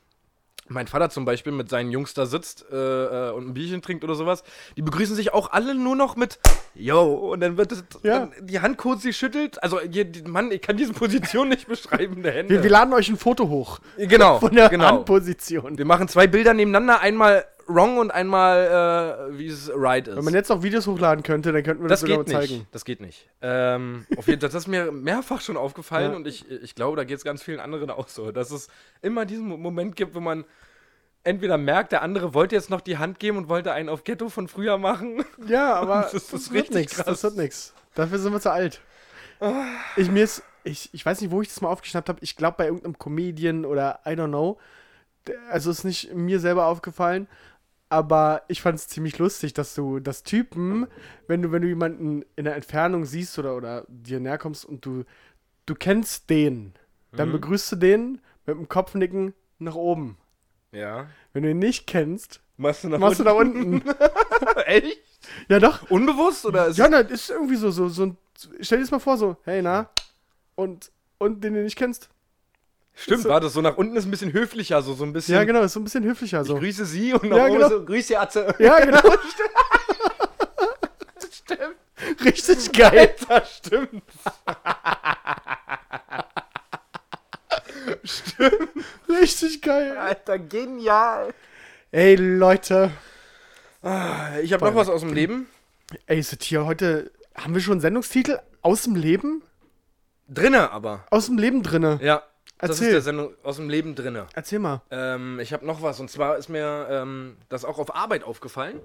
[0.68, 4.04] mein Vater zum Beispiel mit seinen Jungs da sitzt äh, äh, und ein Bierchen trinkt
[4.04, 4.42] oder sowas.
[4.76, 6.38] Die begrüßen sich auch alle nur noch mit
[6.74, 8.20] Yo und dann wird es, Ja.
[8.20, 9.62] dann die Hand kurz sie schüttelt.
[9.62, 12.54] Also hier, die, Mann, ich kann diese Position nicht beschreiben der Hände.
[12.54, 14.86] Wir, wir laden euch ein Foto hoch genau, von der genau.
[14.86, 15.78] Handposition.
[15.78, 20.16] Wir machen zwei Bilder nebeneinander, einmal wrong und einmal äh, wie es right ist.
[20.16, 22.32] Wenn man jetzt noch Videos hochladen könnte, dann könnten wir das, Das sogar nicht.
[22.32, 22.66] zeigen.
[22.72, 23.28] Das geht nicht.
[23.42, 26.16] Ähm, auf jeden Fall, das ist mir mehrfach schon aufgefallen Ja.
[26.16, 28.68] und ich, ich glaube, da geht es ganz vielen anderen auch so, dass es
[29.02, 30.44] immer diesen Mo- Moment gibt, wo man
[31.24, 34.28] entweder merkt, der andere wollte jetzt noch die Hand geben und wollte einen auf Ghetto
[34.30, 35.24] von früher machen.
[35.46, 36.96] Ja, aber Das das, richtig wird nichts.
[37.04, 37.74] Das wird nichts.
[37.94, 38.80] Dafür sind wir zu alt.
[39.96, 42.18] Ich mir ist, ich, ich weiß nicht, wo ich das mal aufgeschnappt habe.
[42.22, 44.58] Ich glaube bei irgendeinem Comedian oder I don't know.
[45.50, 47.28] Also ist nicht mir selber aufgefallen,
[47.88, 50.86] aber ich fand es ziemlich lustig, dass du das Typen,
[51.26, 54.84] wenn du wenn du jemanden in der Entfernung siehst oder oder dir näher kommst und
[54.84, 55.04] du
[55.66, 56.74] du kennst den,
[57.12, 60.16] dann begrüßt du den mit dem Kopfnicken nach oben.
[60.72, 61.06] Ja.
[61.32, 63.82] Wenn du ihn nicht kennst, Machst du nach machst du da unten.
[64.66, 64.98] Echt?
[65.48, 65.90] ja doch.
[65.90, 68.16] Unbewusst oder ist Ja, das ist irgendwie so, so, so ein.
[68.60, 69.90] Stell dir das mal vor, so, hey, na?
[70.54, 72.08] Und, und den du nicht kennst?
[73.00, 75.34] Stimmt, so- war das so nach unten ist ein bisschen höflicher, so, so ein bisschen.
[75.34, 76.54] Ja, genau, ist so ein bisschen höflicher so.
[76.56, 77.68] Ich grüße Sie und Ja, genau.
[77.68, 78.54] so, grüß die Atze.
[78.58, 79.00] Ja, genau.
[81.32, 81.76] Stimmt.
[82.24, 83.14] Richtig geil.
[83.28, 84.02] Das stimmt.
[89.08, 89.96] Richtig geil.
[89.96, 91.34] Alter, genial.
[91.90, 92.90] Ey, Leute.
[94.42, 95.46] Ich habe noch was aus dem Leben.
[96.06, 97.10] Ey, ist hier heute.
[97.34, 98.38] Haben wir schon einen Sendungstitel?
[98.62, 99.42] Aus dem Leben?
[100.28, 101.04] Drinne aber.
[101.10, 101.98] Aus dem Leben drinne.
[102.02, 102.22] Ja.
[102.58, 102.86] Das Erzähl.
[102.88, 104.26] ist der Sendung aus dem Leben drinne.
[104.34, 104.82] Erzähl mal.
[104.90, 108.80] Ähm, ich habe noch was und zwar ist mir ähm, das auch auf Arbeit aufgefallen.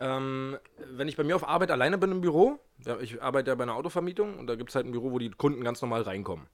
[0.00, 3.54] Ähm, wenn ich bei mir auf Arbeit alleine bin im Büro, ja, ich arbeite ja
[3.54, 6.02] bei einer Autovermietung und da gibt es halt ein Büro, wo die Kunden ganz normal
[6.02, 6.46] reinkommen.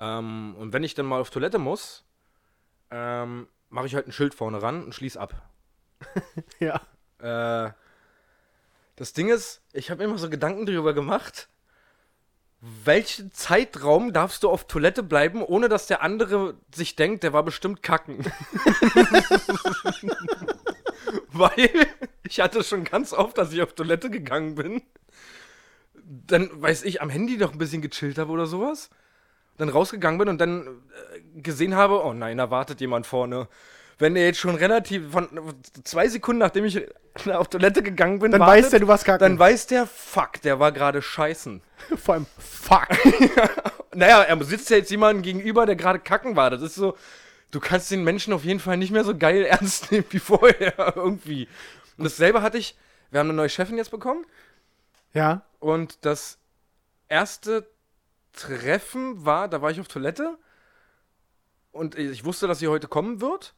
[0.00, 2.04] Ähm, und wenn ich dann mal auf Toilette muss,
[2.90, 5.34] ähm, mache ich halt ein Schild vorne ran und schließe ab.
[6.58, 6.80] Ja.
[7.18, 7.72] Äh,
[8.96, 11.48] das Ding ist, ich habe immer so Gedanken darüber gemacht,
[12.84, 17.42] welchen Zeitraum darfst du auf Toilette bleiben, ohne dass der andere sich denkt, der war
[17.42, 18.18] bestimmt kacken.
[21.28, 21.70] Weil
[22.24, 24.82] ich hatte schon ganz oft, dass ich auf Toilette gegangen bin.
[25.94, 28.90] Dann, weiß ich, am Handy noch ein bisschen gechillt habe oder sowas.
[29.58, 33.48] Dann rausgegangen bin und dann äh, gesehen habe, oh nein, da wartet jemand vorne.
[33.98, 35.28] Wenn der jetzt schon relativ von
[35.84, 36.86] zwei Sekunden nachdem ich
[37.32, 39.20] auf Toilette gegangen bin, Dann weiß der, du warst kacken.
[39.20, 41.62] Dann weiß der, fuck, der war gerade scheißen.
[41.96, 42.88] Vor allem, fuck.
[43.94, 46.50] Naja, er sitzt ja jetzt jemandem gegenüber, der gerade kacken war.
[46.50, 46.98] Das ist so,
[47.50, 50.92] du kannst den Menschen auf jeden Fall nicht mehr so geil ernst nehmen wie vorher
[50.94, 51.48] irgendwie.
[51.96, 52.76] Und dasselbe hatte ich,
[53.10, 54.26] wir haben eine neue Chefin jetzt bekommen
[55.14, 55.42] ja.
[55.60, 56.38] und das
[57.08, 57.66] erste
[58.34, 60.36] Treffen war, da war ich auf Toilette
[61.72, 63.54] und ich wusste, dass sie heute kommen wird.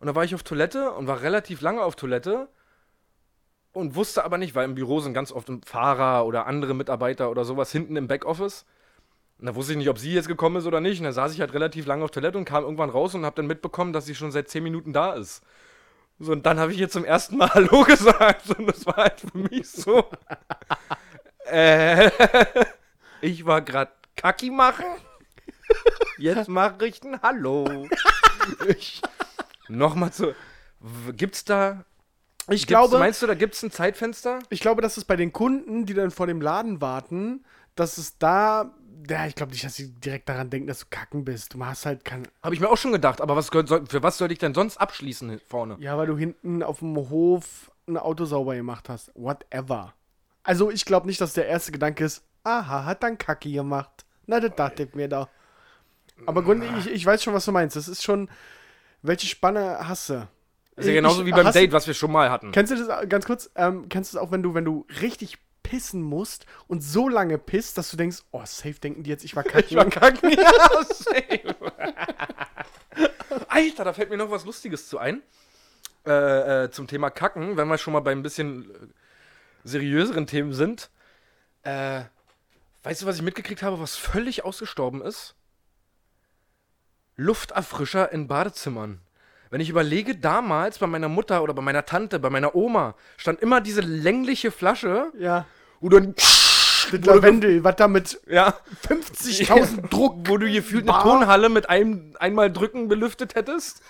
[0.00, 2.48] Und da war ich auf Toilette und war relativ lange auf Toilette
[3.72, 7.44] und wusste aber nicht, weil im Büro sind ganz oft Fahrer oder andere Mitarbeiter oder
[7.44, 8.64] sowas hinten im Backoffice.
[9.38, 10.98] Und da wusste ich nicht, ob sie jetzt gekommen ist oder nicht.
[10.98, 13.36] Und dann saß ich halt relativ lange auf Toilette und kam irgendwann raus und habe
[13.36, 15.42] dann mitbekommen, dass sie schon seit 10 Minuten da ist.
[16.18, 18.50] So, und dann habe ich ihr zum ersten Mal Hallo gesagt.
[18.58, 20.04] Und das war halt für mich so.
[21.46, 22.10] äh,
[23.20, 24.84] ich war gerade Kacki machen.
[26.18, 27.86] Jetzt mache ich ein Hallo.
[28.68, 29.00] ich,
[29.70, 30.34] Nochmal zu.
[31.16, 31.84] Gibt's da.
[32.48, 34.40] Ich gibt's, glaube, Meinst du, da gibt's ein Zeitfenster?
[34.48, 38.18] ich glaube, dass es bei den Kunden, die dann vor dem Laden warten, dass es
[38.18, 38.74] da.
[39.08, 41.54] Ja, ich glaube nicht, dass sie direkt daran denken, dass du kacken bist.
[41.54, 42.26] Du hast halt kein.
[42.42, 45.40] Habe ich mir auch schon gedacht, aber was, für was soll ich denn sonst abschließen
[45.46, 45.76] vorne?
[45.80, 49.10] Ja, weil du hinten auf dem Hof ein Auto sauber gemacht hast.
[49.14, 49.94] Whatever.
[50.42, 54.04] Also, ich glaube nicht, dass der erste Gedanke ist, aha, hat dann Kacke gemacht.
[54.26, 55.28] Na, das dachte ich mir da.
[56.26, 57.76] Aber grundlegend, ich, ich weiß schon, was du meinst.
[57.76, 58.28] Das ist schon.
[59.02, 60.28] Welche Spanne hast du?
[60.76, 62.52] ist ja genauso wie beim Date, was wir schon mal hatten.
[62.52, 63.50] Kennst du das ganz kurz?
[63.54, 67.38] Ähm, kennst du das auch, wenn du, wenn du richtig pissen musst und so lange
[67.38, 69.66] pisst, dass du denkst, oh, safe denken die jetzt, ich war kacken.
[69.68, 70.30] Ich war kacken.
[70.30, 71.54] ja, safe.
[73.48, 75.22] Alter, da fällt mir noch was Lustiges zu ein.
[76.06, 78.74] Äh, äh, zum Thema Kacken, wenn wir schon mal bei ein bisschen äh,
[79.64, 80.90] seriöseren Themen sind.
[81.62, 82.02] Äh,
[82.82, 85.34] weißt du, was ich mitgekriegt habe, was völlig ausgestorben ist?
[87.20, 89.00] Lufterfrischer in Badezimmern.
[89.50, 93.40] Wenn ich überlege, damals bei meiner Mutter oder bei meiner Tante, bei meiner Oma, stand
[93.40, 95.44] immer diese längliche Flasche, ja.
[95.80, 96.14] wo du dann
[96.92, 98.54] Mit Lavendel, was da mit ja,
[98.88, 100.28] 50.000 Druck.
[100.28, 101.02] wo du gefühlt eine.
[101.02, 103.82] Tonhalle mit einem einmal drücken belüftet hättest.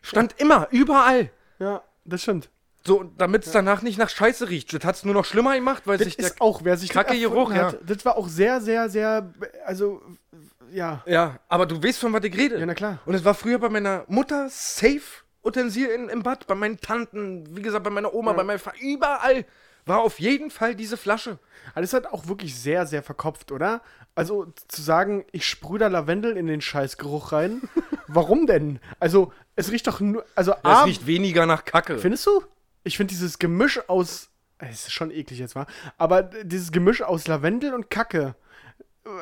[0.00, 1.30] Stand immer, überall.
[1.58, 2.48] Ja, das stimmt.
[2.86, 4.72] So, damit es danach nicht nach Scheiße riecht.
[4.72, 6.26] Das hat es nur noch schlimmer gemacht, weil Das sich der.
[6.26, 7.78] ist auch, wer sich kacke Geruch, hat, ja.
[7.86, 9.32] das war auch sehr, sehr, sehr,
[9.66, 10.00] also,
[10.72, 11.02] ja.
[11.06, 12.58] Ja, aber du weißt, von was ich rede.
[12.58, 12.98] Ja, na klar.
[13.06, 17.56] Und es war früher bei meiner Mutter safe Utensil in, im Bad, bei meinen Tanten,
[17.56, 19.44] wie gesagt, bei meiner Oma, bei meinem Vater, überall
[19.86, 21.38] war auf jeden Fall diese Flasche.
[21.74, 23.82] Das hat auch wirklich sehr, sehr verkopft, oder?
[24.14, 27.62] Also zu sagen, ich sprühe da Lavendel in den Scheißgeruch rein.
[28.06, 28.78] Warum denn?
[29.00, 30.24] Also, es riecht doch nur.
[30.34, 31.98] Also, Das A, riecht weniger nach Kacke.
[31.98, 32.42] findest du?
[32.84, 34.28] Ich finde dieses Gemisch aus.
[34.58, 35.66] Es ist schon eklig jetzt, war.
[35.98, 38.36] Aber dieses Gemisch aus Lavendel und Kacke.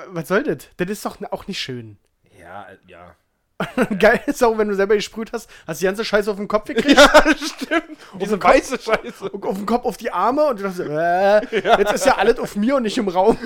[0.08, 0.68] Was soll das?
[0.76, 1.98] Das ist doch auch nicht schön.
[2.38, 3.14] ja, äh, ja.
[3.98, 6.64] Geil ist auch, wenn du selber gesprüht hast, hast die ganze Scheiße auf den Kopf
[6.64, 6.96] gekriegt.
[6.98, 7.98] Ja, stimmt.
[8.18, 9.30] Diese Kopf- weiße Scheiße.
[9.34, 12.56] auf den Kopf, auf die Arme und du dachtest, äh, jetzt ist ja alles auf
[12.56, 13.36] mir und nicht im Raum.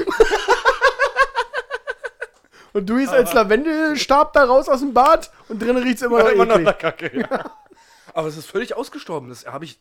[2.73, 6.29] und du gehst als Lavendelstab da raus aus dem Bad und drinnen riecht's immer noch
[6.31, 7.20] immer noch nach Kacke.
[7.20, 7.53] Ja.
[8.12, 9.29] Aber es ist völlig ausgestorben.
[9.29, 9.79] Das habe ich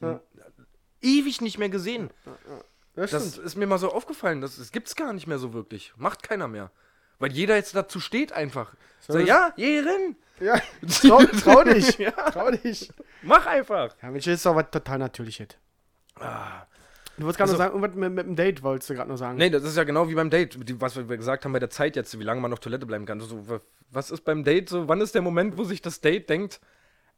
[1.02, 2.10] ewig nicht mehr gesehen.
[2.96, 4.42] Das Das ist mir mal so aufgefallen.
[4.42, 5.94] Das, das gibt's gar nicht mehr so wirklich.
[5.98, 6.72] Macht keiner mehr.
[7.20, 8.74] Weil jeder jetzt dazu steht einfach.
[9.08, 10.16] So, ja, geh rein.
[10.40, 10.60] Ja,
[11.02, 11.98] trau, trau dich.
[11.98, 12.12] Ja.
[12.12, 12.92] Trau dich.
[13.22, 13.96] Mach einfach.
[14.02, 15.50] Ja, Mensch, das ist doch was total Natürliches.
[16.20, 16.64] Ah.
[17.18, 19.18] Du wolltest gerade Also- noch sagen, irgendwas mit, mit dem Date wolltest du gerade noch
[19.18, 19.38] sagen.
[19.38, 21.96] Nee, das ist ja genau wie beim Date, was wir gesagt haben bei der Zeit
[21.96, 23.20] jetzt, wie lange man auf Toilette bleiben kann.
[23.20, 24.88] So, wa- was ist beim Date so?
[24.88, 26.60] Wann ist der Moment, wo sich das Date denkt,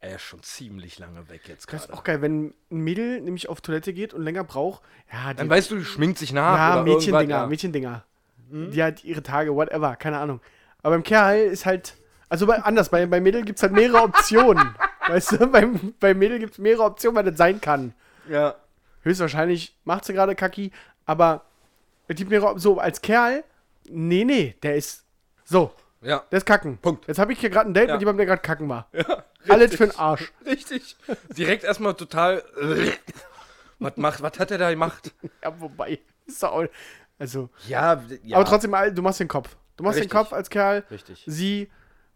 [0.00, 1.98] er ist schon ziemlich lange weg jetzt Das ist gerade.
[1.98, 4.82] auch geil, wenn ein Mädel nämlich auf Toilette geht und länger braucht.
[5.12, 6.56] Ja, die, Dann weißt du, schminkt sich nach.
[6.56, 7.46] ja oder Mädchendinger, ja.
[7.46, 8.04] Mädchendinger.
[8.48, 10.40] Die hat ihre Tage, whatever, keine Ahnung.
[10.82, 11.96] Aber beim Kerl ist halt,
[12.28, 14.76] also bei, anders, bei, bei Mädel gibt es halt mehrere Optionen.
[15.08, 17.92] weißt du, beim, bei Mädel gibt es mehrere Optionen, weil das sein kann.
[18.28, 18.54] Ja.
[19.02, 20.70] Höchstwahrscheinlich macht sie gerade Kacki,
[21.06, 21.42] aber
[22.08, 23.42] es gibt mehrere, so als Kerl,
[23.88, 25.04] nee, nee, der ist,
[25.44, 26.22] so, Ja.
[26.30, 26.78] der ist kacken.
[26.78, 27.06] Punkt.
[27.08, 27.94] Jetzt habe ich hier gerade ein Date Ja.
[27.94, 28.88] mit jemandem, der gerade kacken war.
[28.92, 30.32] ja Alles für den Arsch.
[30.44, 30.96] Richtig.
[31.36, 32.42] Direkt erstmal total.
[33.78, 35.12] Was macht, was hat er da gemacht?
[35.42, 36.66] Ja, wobei, ist doch auch,
[37.18, 38.36] also, Ja, ja.
[38.36, 39.56] aber trotzdem, du machst den Kopf.
[39.76, 40.10] Du machst Richtig.
[40.10, 40.84] den Kopf als Kerl.
[40.90, 41.24] Richtig.
[41.26, 41.70] Sie,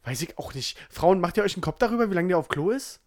[0.05, 0.79] weiß ich auch nicht.
[0.91, 3.01] Frauen, macht ihr euch einen Kopf darüber, wie lange der auf Klo ist?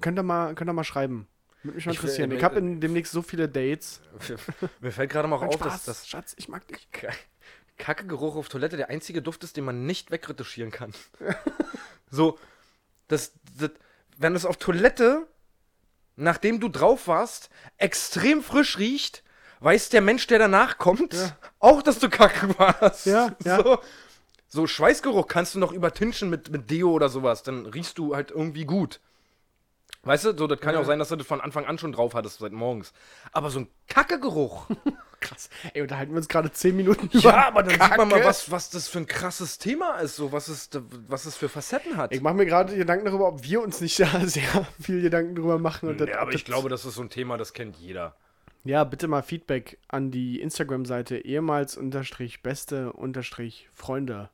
[0.00, 1.26] Könnt ihr mal, könnt ihr mal schreiben.
[1.62, 2.30] Würde mich mal Ich interessieren.
[2.30, 4.00] Ich, äh, habe demnächst so viele Dates.
[4.80, 6.88] Mir fällt gerade mal auf, Spaß, dass das Schatz, ich mag dich.
[7.78, 10.92] Kacke-Geruch auf Toilette der einzige Duft ist, den man nicht wegretuschieren kann.
[12.10, 12.38] so,
[13.08, 13.70] das, das,
[14.18, 15.26] wenn es auf Toilette,
[16.16, 19.22] nachdem du drauf warst, extrem frisch riecht,
[19.60, 21.36] weiß der Mensch, der danach kommt, Ja.
[21.58, 23.06] auch, dass du Kacke warst.
[23.06, 23.62] Ja, ja.
[23.62, 23.78] So,
[24.48, 28.30] so Schweißgeruch kannst du noch übertinschen mit, mit Deo oder sowas, dann riechst du halt
[28.30, 29.00] irgendwie gut.
[30.06, 30.80] Weißt du, so, das kann ja.
[30.80, 32.92] Auch sein, dass du das von Anfang an schon drauf hattest, seit morgens.
[33.32, 34.66] Aber so ein Kacke-Geruch.
[35.20, 35.50] Krass.
[35.74, 38.26] Ey, unterhalten wir uns gerade 10 Minuten Ja, aber dann sieht man mal, Kacke.
[38.26, 40.70] was, was das für ein krasses Thema ist, so was es,
[41.08, 42.12] was es für Facetten hat.
[42.14, 45.58] Ich mache mir gerade Gedanken darüber, ob wir uns nicht da sehr viel Gedanken drüber
[45.58, 45.88] machen.
[45.88, 48.14] Und das- ja, aber das- ich glaube, das ist so ein Thema, das kennt jeder.
[48.64, 54.28] Ja, bitte mal Feedback an die Instagram-Seite ehemals unterstrich beste unterstrich Freunde.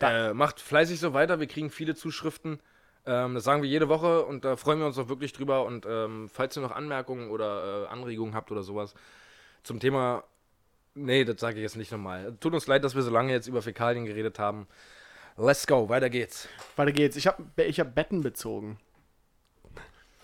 [0.00, 2.60] Äh, macht fleißig so weiter, wir kriegen viele Zuschriften.
[3.06, 5.64] Ähm, das sagen wir jede Woche und da freuen wir uns auch wirklich drüber.
[5.64, 8.94] Und ähm, falls ihr noch Anmerkungen oder äh, Anregungen habt oder sowas
[9.62, 10.24] zum Thema.
[10.94, 12.36] Nee, das sage ich jetzt nicht nochmal.
[12.38, 14.68] Tut uns leid, dass wir so lange jetzt über Fäkalien geredet haben.
[15.36, 16.48] Let's go, weiter geht's.
[16.76, 17.16] Weiter geht's.
[17.16, 18.78] Ich habe ich hab Betten bezogen.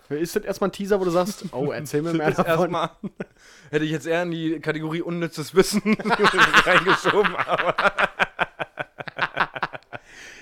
[0.09, 2.47] Ist das erstmal ein Teaser, wo du sagst, oh, erzähl mir mehr davon?
[2.47, 2.91] erstmal
[3.71, 5.83] hätte ich jetzt eher in die Kategorie unnützes Wissen
[6.65, 7.35] reingeschoben.
[7.37, 7.75] Aber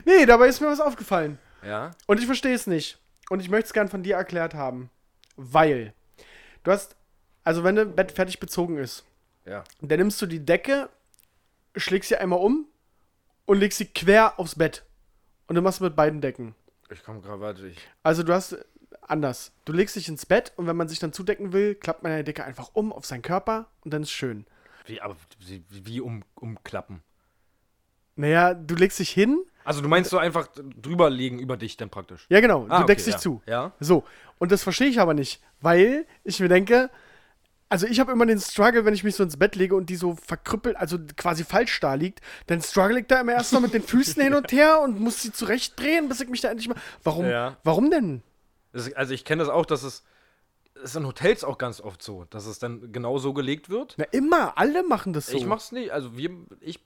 [0.05, 1.39] Nee, dabei ist mir was aufgefallen.
[1.63, 1.91] Ja.
[2.07, 2.99] Und ich verstehe es nicht.
[3.31, 4.91] Und ich möchte es gern von dir erklärt haben.
[5.37, 5.93] Weil
[6.65, 6.97] du hast,
[7.45, 9.05] also wenn ein Bett fertig bezogen ist,
[9.45, 9.65] Ja.
[9.81, 10.89] dann nimmst du die Decke,
[11.77, 12.67] schlägst sie einmal um
[13.47, 14.85] und legst sie quer aufs Bett.
[15.47, 16.55] Und du machst mit beiden Decken.
[16.91, 17.79] Ich komme gerade, warte, ich.
[18.03, 18.57] Also du hast
[19.03, 19.53] anders.
[19.65, 22.25] Du legst dich ins Bett und wenn man sich dann zudecken will, klappt man die
[22.25, 24.47] Decke einfach um auf seinen Körper und dann ist schön.
[24.87, 27.03] Wie, aber wie, wie um, umklappen?
[28.17, 29.45] Naja, du legst dich hin.
[29.65, 30.49] Also du meinst so einfach
[30.81, 32.27] drüber legen über dich dann praktisch?
[32.29, 32.67] Ja, genau.
[32.69, 33.19] Ah, du deckst okay, dich ja.
[33.21, 33.43] zu.
[33.47, 33.73] Ja.
[33.81, 34.05] So.
[34.39, 36.91] Und das verstehe ich aber nicht, weil ich mir denke,
[37.69, 39.97] also ich habe immer den Struggle, wenn ich mich so ins Bett lege und die
[39.97, 43.75] so verkrüppelt, also quasi falsch da liegt, dann struggle ich da immer erst noch mit
[43.75, 46.77] den Füßen hin und her und muss sie zurechtdrehen, bis ich mich da endlich mal.
[47.03, 47.27] Warum?
[47.27, 47.59] Ja.
[47.65, 48.23] Warum denn?
[48.73, 50.05] Das, also ich kenne das auch, dass es.
[50.75, 53.97] Es ist in Hotels auch ganz oft so, dass es dann genau so gelegt wird.
[53.99, 55.37] Na, immer, alle machen das so.
[55.37, 56.79] Ich mach's nicht, also wir, ich,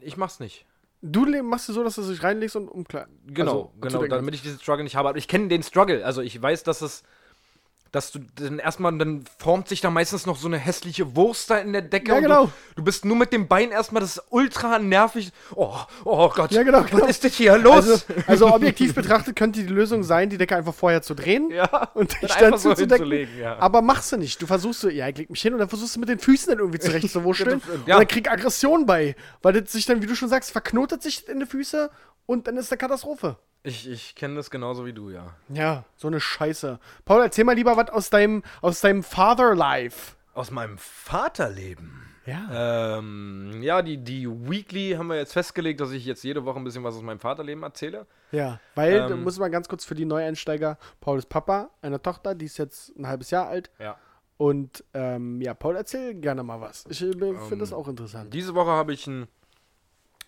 [0.00, 0.64] ich mach's nicht.
[1.06, 3.12] Du machst es so, dass du dich reinlegst und umkleidest.
[3.26, 5.10] Genau, genau, damit ich diesen Struggle nicht habe.
[5.10, 6.02] Aber ich kenne den Struggle.
[6.02, 7.02] Also ich weiß, dass es,
[7.94, 11.58] dass du dann erstmal, dann formt sich da meistens noch so eine hässliche Wurst da
[11.58, 12.08] in der Decke.
[12.08, 12.44] Ja, und genau.
[12.46, 15.30] Du, du bist nur mit dem Bein erstmal, das ist ultra nervig.
[15.54, 16.50] Oh, oh Gott.
[16.50, 17.02] Ja, genau, genau.
[17.02, 17.74] Was ist das hier los?
[17.74, 21.90] Also, also objektiv betrachtet könnte die Lösung sein, die Decke einfach vorher zu drehen ja.
[21.94, 23.58] und dich dann so hinzulegen, ja.
[23.58, 24.42] Aber machst du nicht.
[24.42, 26.48] Du versuchst so, ja, ich leg mich hin und dann versuchst du mit den Füßen
[26.48, 27.62] dann irgendwie zurechtzuwurschteln.
[27.86, 27.96] Ja.
[27.96, 29.14] Und dann krieg Aggression bei.
[29.42, 31.90] Weil das sich dann, wie du schon sagst, verknotet sich in die Füße
[32.26, 33.36] und dann ist eine Katastrophe.
[33.66, 35.34] Ich, ich kenne das genauso wie du, ja.
[35.48, 36.78] Ja, so eine Scheiße.
[37.06, 40.16] Paul, erzähl mal lieber was aus deinem, aus deinem Father-Life.
[40.34, 42.02] Aus meinem Vaterleben.
[42.26, 42.98] Ja.
[42.98, 46.64] Ähm, ja, die, die Weekly haben wir jetzt festgelegt, dass ich jetzt jede Woche ein
[46.64, 48.06] bisschen was aus meinem Vaterleben erzähle.
[48.32, 49.22] Ja, weil, da Ähm.
[49.24, 52.94] muss man ganz kurz für die Neueinsteiger, Paul ist Papa einer Tochter, die ist jetzt
[52.98, 53.70] ein halbes Jahr alt.
[53.78, 53.96] Ja.
[54.36, 56.84] Und ähm, ja, Paul, erzähl gerne mal was.
[56.90, 58.34] Ich äh, finde Ähm, das auch interessant.
[58.34, 59.26] Diese Woche habe ich ein,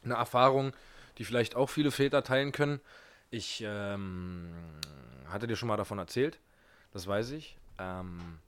[0.05, 0.73] eine Erfahrung,
[1.19, 2.81] die vielleicht auch viele Väter teilen können.
[3.31, 4.53] Ich ähm,
[5.29, 6.39] hatte dir schon mal davon erzählt,
[6.93, 7.57] das weiß ich.
[7.79, 8.39] Ähm,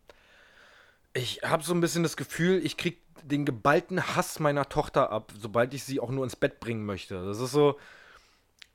[1.12, 5.32] ich habe so ein bisschen das Gefühl, ich krieg den geballten Hass meiner Tochter ab,
[5.38, 7.24] sobald ich sie auch nur ins Bett bringen möchte.
[7.26, 7.78] Das ist so,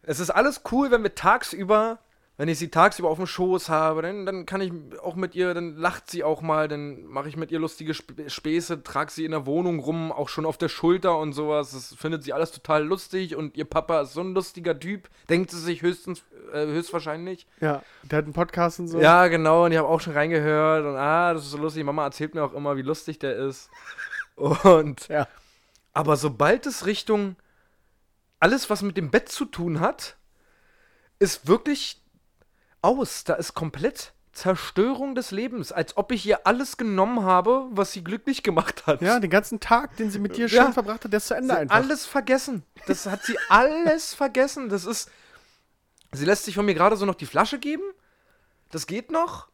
[0.02, 2.00] es ist alles cool, wenn wir tagsüber,
[2.36, 4.72] wenn ich sie tagsüber auf dem Schoß habe, dann, dann kann ich
[5.04, 8.26] auch mit ihr, dann lacht sie auch mal, dann mache ich mit ihr lustige Sp
[8.28, 11.72] Späße, trage sie in der Wohnung rum, auch schon auf der Schulter und sowas.
[11.72, 15.52] Das findet sie alles total lustig und ihr Papa ist so ein lustiger Typ, denkt
[15.52, 17.46] sie sich höchstens, äh, höchstwahrscheinlich.
[17.62, 19.00] Ja, der hat einen Podcast und so.
[19.00, 21.84] Ja, genau, und ich habe auch schon reingehört und ah, das ist so lustig.
[21.84, 23.70] Mama erzählt mir auch immer, wie lustig der ist.
[24.36, 25.28] Und Ja.
[25.94, 27.36] aber sobald es Richtung
[28.40, 30.18] alles, was mit dem Bett zu tun hat,
[31.20, 32.03] ist wirklich
[32.84, 33.24] aus.
[33.24, 38.04] Da ist komplett Zerstörung des Lebens, als ob ich ihr alles genommen habe, was sie
[38.04, 39.02] glücklich gemacht hat.
[39.02, 40.64] Ja, den ganzen Tag, den sie mit dir Ja.
[40.64, 41.76] schon verbracht hat, der ist zu Ende Sie einfach.
[41.76, 42.64] alles vergessen.
[42.88, 44.70] Das hat sie alles vergessen.
[44.70, 45.10] Das ist.
[46.12, 47.84] Sie lässt sich von mir gerade so noch die Flasche geben.
[48.72, 49.50] Das geht noch.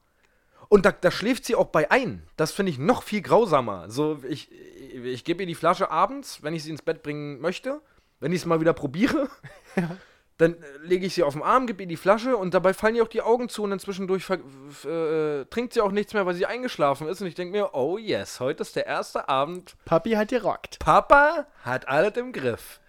[0.70, 2.24] Und da, da schläft sie auch bei ein.
[2.38, 3.90] Das finde ich noch viel grausamer.
[3.90, 7.82] So, ich, ich gebe ihr die Flasche abends, wenn ich sie ins Bett bringen möchte.
[8.20, 9.30] Wenn ich es mal wieder probiere.
[10.40, 12.96] dann äh, lege ich sie auf den Arm, gebe ihr die Flasche und dabei fallen
[12.96, 16.34] ihr auch die Augen zu und dann zwischendurch äh, trinkt sie auch nichts mehr, weil
[16.34, 17.22] sie eingeschlafen ist.
[17.22, 19.76] Und ich denke mir, oh yes, heute ist der erste Abend.
[19.86, 20.80] Papi hat gerockt.
[20.80, 22.80] Papa hat alles im Griff.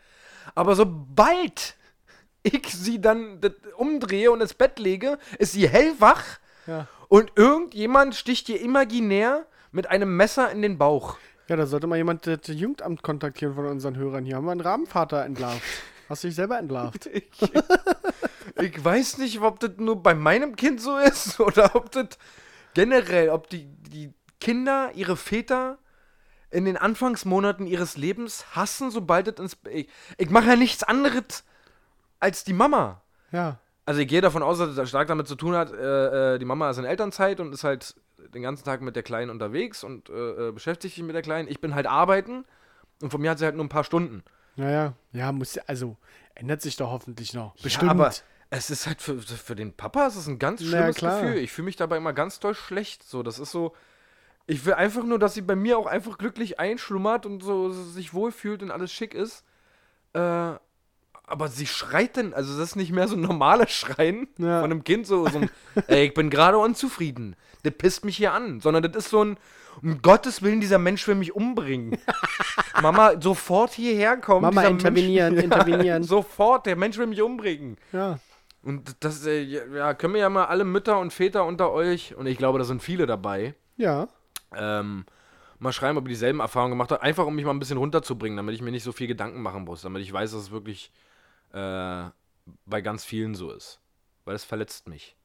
[0.55, 1.77] Aber sobald
[2.43, 3.39] ich sie dann
[3.77, 6.25] umdrehe und ins Bett lege, ist sie hellwach
[6.67, 6.87] Ja.
[7.09, 11.19] und irgendjemand sticht ihr imaginär mit einem Messer in den Bauch.
[11.49, 14.25] Ja, da sollte mal jemand das Jugendamt kontaktieren von unseren Hörern.
[14.25, 15.61] Hier haben wir einen Rabenvater entlarvt.
[16.11, 17.09] Hast du dich selber entlarvt?
[18.57, 22.09] Ich, ich weiß nicht, ob das nur bei meinem Kind so ist oder ob das
[22.75, 25.79] generell, ob die, die Kinder ihre Väter
[26.51, 29.57] in den Anfangsmonaten ihres Lebens hassen, sobald es ins.
[29.71, 31.45] Ich, ich mache ja nichts anderes
[32.19, 33.03] als die Mama.
[33.31, 33.61] Ja.
[33.87, 36.45] Also ich gehe davon aus, dass das stark damit zu tun hat, äh, äh, die
[36.45, 37.95] Mama ist in Elternzeit und ist halt
[38.35, 41.49] den ganzen Tag mit der Kleinen unterwegs und äh, äh beschäftigt sich mit der Kleinen.
[41.49, 42.45] Ich bin halt arbeiten
[43.01, 44.25] und von mir hat sie halt nur ein paar Stunden.
[44.57, 45.97] Naja, ja, muss ja, also
[46.35, 47.55] ändert sich doch hoffentlich noch.
[47.63, 47.85] Bestimmt.
[47.85, 48.13] Ja, aber
[48.51, 51.23] es ist halt für, für den Papa ist es ein ganz schlimmes klar.
[51.23, 51.39] Gefühl.
[51.39, 53.03] Ich fühle mich dabei immer ganz doll schlecht.
[53.05, 53.75] So, das ist so.
[54.47, 58.13] Ich will einfach nur, dass sie bei mir auch einfach glücklich einschlummert und so sich
[58.15, 59.45] wohlfühlt und alles schick ist.
[60.13, 60.19] Äh,
[61.31, 64.61] aber sie schreit denn, also das ist nicht mehr so ein normales Schreien Ja.
[64.63, 65.51] von einem Kind, so, so ein,
[65.87, 67.37] ey, ich bin gerade unzufrieden.
[67.63, 68.59] Das pisst mich hier an.
[68.61, 69.37] Sondern das ist so ein,
[69.83, 71.99] um Gottes Willen, dieser Mensch will mich umbringen.
[72.83, 74.43] Mama, sofort hierher kommen.
[74.43, 76.03] Mama, intervenieren, Mensch, intervenieren.
[76.03, 77.77] sofort, der Mensch will mich umbringen.
[77.93, 78.19] Ja.
[78.63, 82.27] Und das, äh, ja, können wir ja mal alle Mütter und Väter unter euch, und
[82.27, 84.09] ich glaube, da sind viele dabei, Ja.
[84.55, 85.05] ähm,
[85.59, 87.03] mal schreiben, ob ihr dieselben Erfahrungen gemacht habt.
[87.03, 89.65] Einfach, um mich mal ein bisschen runterzubringen, damit ich mir nicht so viel Gedanken machen
[89.65, 89.83] muss.
[89.83, 90.91] Damit ich weiß, dass es wirklich
[91.53, 92.05] äh,
[92.67, 93.81] bei ganz vielen so ist.
[94.25, 95.17] Weil es verletzt mich.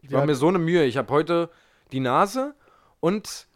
[0.00, 0.18] Ich Ja.
[0.18, 0.84] mache mir so eine Mühe.
[0.84, 1.50] Ich habe heute
[1.92, 2.54] die Nase
[3.00, 3.46] und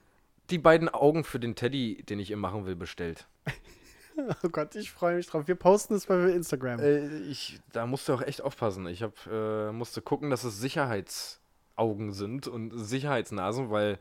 [0.51, 3.27] die beiden Augen für den Teddy, den ich ihr machen will, bestellt.
[4.43, 5.47] Oh Gott, ich freue mich drauf.
[5.47, 6.81] Wir posten es bei Instagram.
[6.81, 8.87] Äh, ich, da musst du auch echt aufpassen.
[8.87, 13.99] Ich hab, äh, musste gucken, dass es Sicherheitsaugen sind und Sicherheitsnasen, weil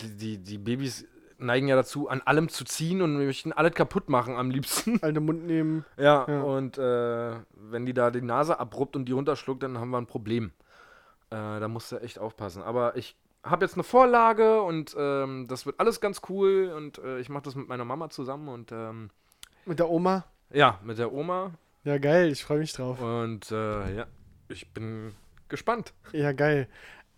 [0.00, 1.06] die, die, die Babys
[1.38, 5.02] neigen ja dazu, an allem zu ziehen und möchten alles kaputt machen am liebsten.
[5.02, 5.84] Alte Mund nehmen.
[5.96, 6.42] Ja, Ja.
[6.42, 10.06] und äh, wenn die da die Nase abruppt und die runterschluckt, dann haben wir ein
[10.06, 10.52] Problem.
[11.30, 12.62] Äh, da musst du echt aufpassen.
[12.62, 17.18] Aber ich habe jetzt eine Vorlage und ähm, das wird alles ganz cool und äh,
[17.20, 19.10] ich mache das mit meiner Mama zusammen und ähm,
[19.66, 20.24] Mit der Oma.
[20.52, 21.50] ja, mit der Oma
[21.84, 23.00] Ja, geil, ich freue mich drauf.
[23.00, 24.06] und äh, ja,
[24.48, 25.14] ich bin
[25.48, 25.92] gespannt.
[26.12, 26.68] Ja, geil.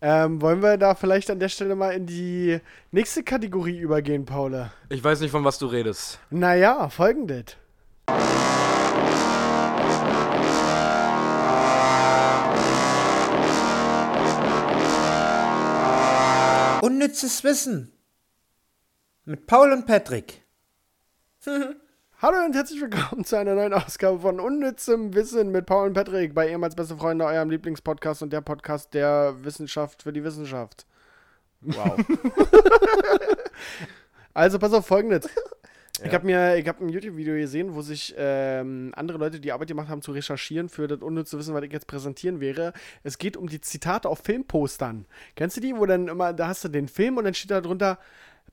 [0.00, 2.58] Ähm, wollen wir da vielleicht an der Stelle mal in die
[2.90, 4.70] nächste Kategorie übergehen, Paula?
[4.90, 6.18] Ich weiß nicht, von was du redest.
[6.30, 7.56] Naja, folgendes.
[16.84, 17.94] Unnützes Wissen.
[19.24, 20.42] Mit Paul und Patrick.
[21.46, 26.34] Hallo und herzlich willkommen zu einer neuen Ausgabe von Unnützem Wissen mit Paul und Patrick
[26.34, 30.86] bei ehemals beste Freunde, eurem Lieblingspodcast und der Podcast der Wissenschaft für die Wissenschaft.
[31.62, 31.96] Wow.
[34.34, 35.26] Also pass auf folgendes.
[36.02, 39.68] Ich habe mir, ich habe ein YouTube-Video gesehen, wo sich ähm, andere Leute die Arbeit
[39.68, 42.72] gemacht haben zu recherchieren für das unnütze Wissen, was ich jetzt präsentieren wäre.
[43.04, 45.06] Es geht um die Zitate auf Filmpostern.
[45.36, 47.60] Kennst du die, wo dann immer, da hast du den Film und dann steht da
[47.60, 47.98] drunter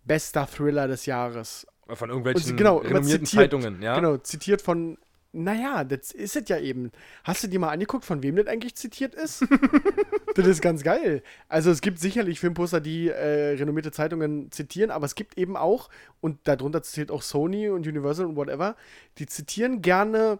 [0.05, 1.65] bester Thriller des Jahres.
[1.87, 3.95] Von Und irgendwelchen sie- genau, renommierten zitiert, Zeitungen, ja?
[3.95, 4.97] Genau, zitiert von.
[5.33, 6.91] Naja, das ist es ja eben.
[7.23, 9.45] Hast du dir mal angeguckt, von wem das eigentlich zitiert ist?
[10.35, 11.23] das ist ganz geil.
[11.47, 15.89] Also es gibt sicherlich Filmposter, die äh, renommierte Zeitungen zitieren, aber es gibt eben auch,
[16.19, 18.75] und darunter zählt auch Sony und Universal und whatever,
[19.19, 20.39] die zitieren gerne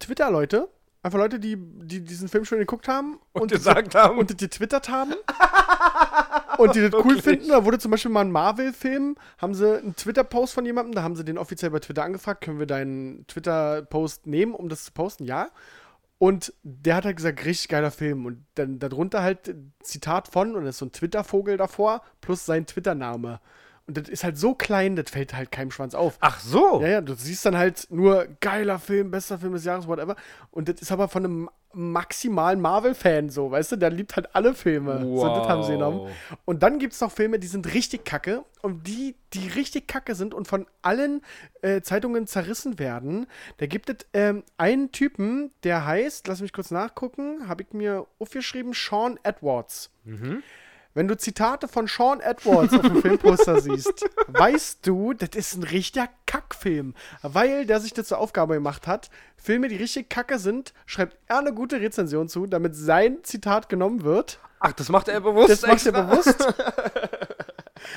[0.00, 0.68] Twitter-Leute.
[1.02, 4.18] Einfach Leute, die, die diesen Film schon geguckt haben Und gesagt haben.
[4.18, 5.14] und getwittert haben.
[6.58, 7.22] und die das cool Wirklich?
[7.24, 7.48] finden.
[7.48, 11.16] Da wurde zum Beispiel mal ein Marvel-Film, haben sie einen Twitter-Post von jemandem, da haben
[11.16, 15.24] sie den offiziell bei Twitter angefragt, können wir deinen Twitter-Post nehmen, um das zu posten?
[15.24, 15.48] Ja.
[16.18, 18.26] Und der hat halt gesagt, richtig geiler Film.
[18.26, 22.66] Und dann darunter halt Zitat von, und das ist so ein Twitter-Vogel davor, plus sein
[22.66, 23.40] Twitter-Name.
[23.90, 26.16] Und das ist halt so klein, das fällt halt keinem Schwanz auf.
[26.20, 26.80] Ach so.
[26.80, 30.14] Ja, ja, du siehst dann halt nur geiler Film, bester Film des Jahres, whatever.
[30.52, 33.76] Und das ist aber von einem maximalen Marvel-Fan so, weißt du?
[33.76, 35.00] Der liebt halt alle Filme.
[35.00, 35.98] So, das haben sie genommen.
[36.02, 36.10] Wow.
[36.44, 38.44] Und dann gibt es noch Filme, die sind richtig kacke.
[38.62, 41.22] Und die, die richtig kacke sind und von allen
[41.62, 43.26] äh, Zeitungen zerrissen werden,
[43.56, 48.06] da gibt es ähm, einen Typen, der heißt, lass mich kurz nachgucken, habe ich mir
[48.20, 49.90] aufgeschrieben, Sean Edwards.
[50.92, 55.62] Wenn du Zitate von Sean Edwards auf dem Filmposter siehst, weißt du, das ist ein
[55.62, 56.94] richtiger Kackfilm.
[57.22, 61.38] Weil der sich das zur Aufgabe gemacht hat, Filme, die richtig kacke sind, schreibt er
[61.38, 64.40] eine gute Rezension zu, damit sein Zitat genommen wird.
[64.58, 65.50] Ach, das macht er bewusst.
[65.50, 66.02] Das macht er extra?
[66.02, 66.54] bewusst.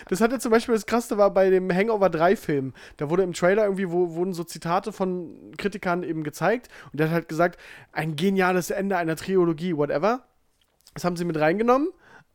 [0.08, 2.74] Das hatte zum Beispiel das Krasse war bei dem Hangover 3-Film.
[2.98, 6.70] Da wurde im Trailer irgendwie, wo, wurden so Zitate von Kritikern eben gezeigt.
[6.92, 7.60] Und der hat halt gesagt,
[7.92, 10.24] ein geniales Ende einer Trilogie, whatever.
[10.94, 11.90] Das haben sie mit reingenommen.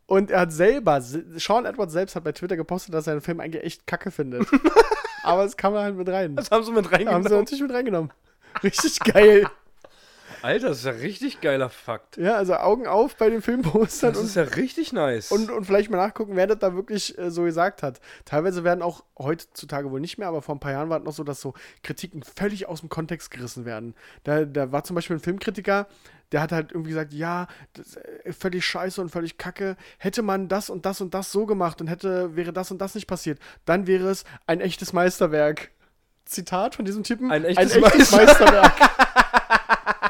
[0.08, 3.40] Und er hat selber, Sean Edwards selbst hat bei Twitter gepostet, dass er den Film
[3.40, 4.46] eigentlich echt kacke findet.
[5.22, 6.34] Aber es kam halt mit rein.
[6.34, 7.24] Das haben sie mit reingenommen.
[7.24, 8.10] Haben sie natürlich mit reingenommen.
[8.62, 9.46] Richtig geil.
[10.42, 12.16] Alter, das ist ja richtig geiler Fakt.
[12.16, 14.14] Ja, also Augen auf bei den Filmpostern.
[14.14, 15.30] Das ist ja richtig nice.
[15.30, 18.00] Und, und vielleicht mal nachgucken, wer das da wirklich äh, so gesagt hat.
[18.24, 21.12] Teilweise werden auch heutzutage wohl nicht mehr, aber vor ein paar Jahren war es noch
[21.12, 23.94] so, dass so Kritiken völlig aus dem Kontext gerissen werden.
[24.24, 25.86] Da, da war zum Beispiel ein Filmkritiker,
[26.32, 29.76] der hat halt irgendwie gesagt, ja, das ist völlig scheiße und völlig kacke.
[29.98, 32.94] Hätte man das und das und das so gemacht und hätte, wäre das und das
[32.94, 35.70] nicht passiert, dann wäre es ein echtes Meisterwerk.
[36.24, 37.30] Zitat von diesem Typen.
[37.30, 38.74] Ein echtes, ein echtes Meisterwerk.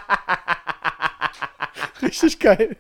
[2.02, 2.76] Richtig geil.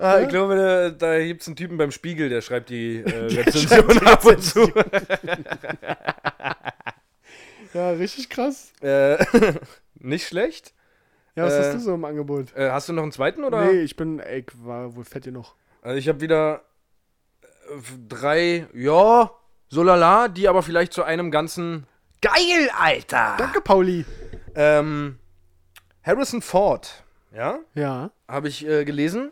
[0.00, 3.08] Ah, ich glaube, da, da gibt es einen Typen beim Spiegel, der schreibt die äh,
[3.40, 4.70] Rezension ab und zu.
[7.74, 8.72] ja, richtig krass.
[8.80, 9.18] Äh,
[9.96, 10.72] nicht schlecht.
[11.34, 12.54] Ja, was Äh, hast du so im Angebot?
[12.54, 13.64] Äh, hast du noch einen zweiten oder?
[13.64, 15.56] Nee, ich bin, ey, ich war wohl fett genug.
[15.82, 16.62] Also ich habe wieder
[17.42, 17.46] äh,
[18.08, 19.30] drei, ja,
[19.68, 21.86] so lala, die aber vielleicht zu einem ganzen
[22.20, 23.34] geil, Alter.
[23.36, 24.04] Danke, Pauli.
[24.54, 25.18] Ähm,
[26.02, 28.10] Harrison Ford, ja, Ja.
[28.28, 29.30] habe ich äh, gelesen,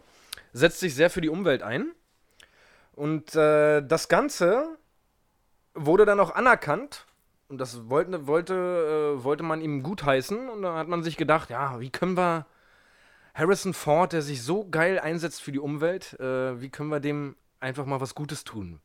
[0.52, 1.92] setzt sich sehr für die Umwelt ein.
[2.92, 4.78] Und äh, das Ganze
[5.74, 7.06] wurde dann auch anerkannt.
[7.48, 8.54] Und das wollte, wollte,
[9.18, 10.48] äh, wollte man ihm gutheißen.
[10.48, 12.46] Und dann hat man sich gedacht, ja, wie können wir
[13.34, 17.36] Harrison Ford, der sich so geil einsetzt für die Umwelt, äh, wie können wir dem
[17.60, 18.80] einfach mal was Gutes tun?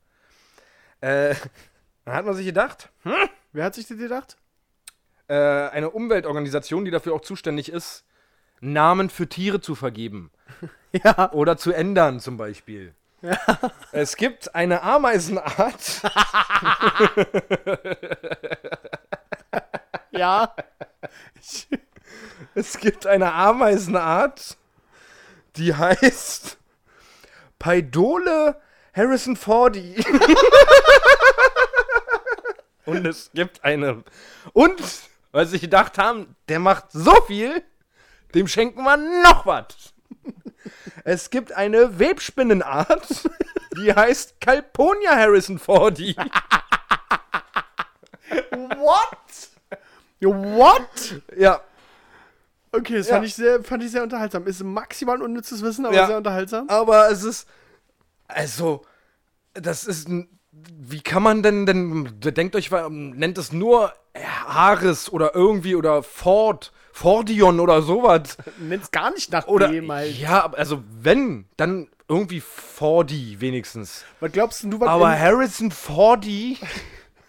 [1.00, 1.34] Äh,
[2.04, 3.14] dann hat man sich gedacht, hm?
[3.52, 4.36] Wer hat sich das gedacht?
[5.28, 8.04] äh, eine Umweltorganisation, die dafür auch zuständig ist,
[8.62, 10.30] Namen für Tiere zu vergeben.
[10.94, 11.32] Ja.
[11.32, 12.94] Oder zu ändern zum Beispiel.
[13.92, 15.72] Es gibt eine Ameisenart,
[20.12, 20.54] Ja.
[22.54, 24.56] es gibt eine Ameisenart,
[25.56, 26.58] die heißt
[27.58, 28.60] Paidole
[28.94, 30.04] Harrison Fordi.
[32.84, 34.04] Und es gibt eine.
[34.52, 34.82] Und,
[35.30, 37.62] weil sie gedacht haben, der macht so viel,
[38.34, 39.92] dem schenken wir noch was.
[41.04, 43.28] Es gibt eine Webspinnenart,
[43.76, 46.14] die heißt Calponia Harrison Fordi.
[48.50, 49.50] What?
[50.20, 51.22] What?
[51.36, 51.60] Ja,
[52.74, 53.16] Okay, das Ja.
[53.16, 54.46] fand, ich sehr, fand ich sehr unterhaltsam.
[54.46, 56.06] Ist maximal unnützes Wissen, aber Ja.
[56.06, 56.70] sehr unterhaltsam.
[56.70, 57.46] aber es ist.
[58.28, 58.86] Also,
[59.52, 60.08] das ist.
[60.52, 63.92] Wie kann man denn, denn, denkt euch, nennt es nur
[64.46, 68.36] Harris oder irgendwie oder Ford, Fordion oder sowas.
[68.58, 70.16] Nenn's gar nicht nach Oder, dem halt.
[70.18, 74.04] ja, aber also wenn, dann irgendwie Fordi wenigstens.
[74.20, 76.58] Was glaubst du, was, Aber in, Harrison Fordi,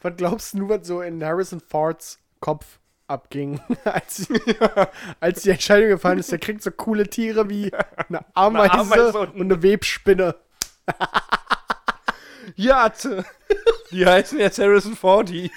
[0.02, 4.28] was glaubst du, was so in Harrison Fords Kopf abging, als,
[5.22, 9.40] als die Entscheidung gefallen ist, der kriegt so coole Tiere wie eine Ameise, Ameise und
[9.40, 10.36] eine Webspinne.
[12.58, 12.92] ja,
[13.92, 15.50] die heißen jetzt Harrison Fordi.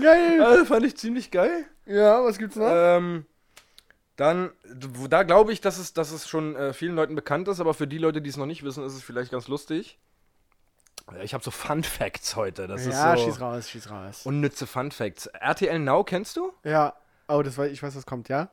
[0.00, 0.40] Geil.
[0.42, 1.64] Also, fand ich ziemlich geil.
[1.86, 2.68] Ja, was gibt's noch?
[2.70, 3.26] Ähm,
[4.16, 4.50] dann,
[5.10, 7.86] da glaube ich, dass es, dass es schon äh, vielen Leuten bekannt ist, aber für
[7.86, 9.98] die Leute, die es noch nicht wissen, ist es vielleicht ganz lustig.
[11.12, 12.66] Äh, Ich habe so Fun Facts heute.
[12.66, 14.22] Das ja, ist so schieß raus, schieß raus.
[14.24, 15.26] unnütze Fun Facts.
[15.26, 16.52] RTL Now kennst du?
[16.64, 16.94] Ja.
[17.28, 18.50] Oh, das weiß, ich weiß, was kommt, ja?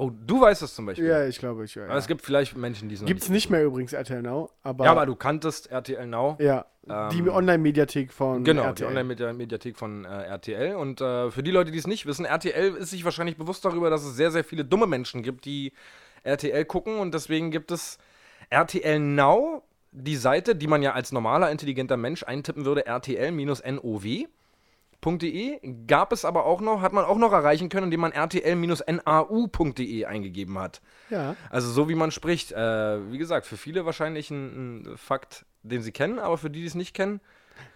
[0.00, 1.06] Oh, du weißt es zum Beispiel.
[1.06, 1.74] Ja, ich glaube, ich.
[1.74, 1.84] Ja.
[1.86, 4.84] Aber es gibt vielleicht Menschen, die es noch Gibt's nicht mehr übrigens RTL Now, aber.
[4.84, 6.36] Ja, aber du kanntest RTL Now.
[6.38, 6.66] Ja,
[7.10, 8.86] die Ähm, Online-Mediathek von Genau, RTL.
[8.92, 10.76] die Online-Mediathek von äh, RTL.
[10.76, 13.90] Und äh, für die Leute, die es nicht wissen, RTL ist sich wahrscheinlich bewusst darüber,
[13.90, 15.72] dass es sehr, sehr viele dumme Menschen gibt, die
[16.22, 16.98] RTL gucken.
[17.00, 17.98] Und deswegen gibt es
[18.50, 22.86] RTL Now, die Seite, die man ja als normaler, intelligenter Mensch eintippen würde,
[25.04, 25.60] rtl-nov.de.
[25.86, 30.58] Gab es aber auch noch, hat man auch noch erreichen können, indem man rtl-nau.de eingegeben
[30.58, 30.80] hat.
[31.10, 31.36] Ja.
[31.50, 32.52] Also so wie man spricht.
[32.52, 36.60] Äh, wie gesagt, für viele wahrscheinlich ein, ein Fakt, den sie kennen, aber für die,
[36.60, 37.20] die es nicht kennen,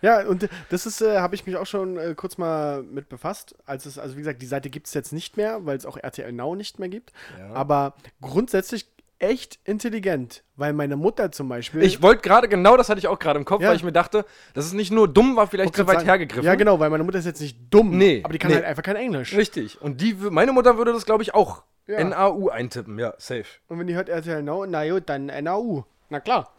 [0.00, 3.56] Ja, und das ist, äh, habe ich mich auch schon äh, kurz mal mit befasst.
[3.66, 5.96] Als es, also wie gesagt, die Seite gibt es jetzt nicht mehr, weil es auch
[5.96, 7.12] RTL Now nicht mehr gibt.
[7.38, 7.52] Ja.
[7.52, 8.86] Aber grundsätzlich
[9.22, 11.82] echt intelligent, weil meine Mutter zum Beispiel.
[11.82, 13.68] Ich wollte gerade, genau das hatte ich auch gerade im Kopf, Ja.
[13.68, 16.44] weil ich mir dachte, das ist nicht nur dumm, war vielleicht zu weit sagen- hergegriffen.
[16.44, 18.56] Ja, genau, weil meine Mutter ist jetzt nicht dumm, Nee, aber die kann nee.
[18.56, 19.34] halt einfach kein Englisch.
[19.36, 19.80] Richtig.
[19.80, 22.02] Und die, meine Mutter würde das, glaube ich, auch Ja.
[22.02, 22.98] NAU eintippen.
[22.98, 23.44] Ja, safe.
[23.68, 25.84] Und wenn die hört RTL Now, na gut, dann NAU.
[26.10, 26.52] Na klar.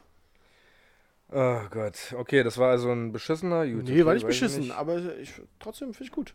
[1.32, 2.14] Oh Gott.
[2.18, 3.90] Okay, das war also ein beschissener YouTube.
[3.90, 4.76] Nee, war nicht beschissen, nicht.
[4.76, 6.34] aber ich, trotzdem finde ich gut.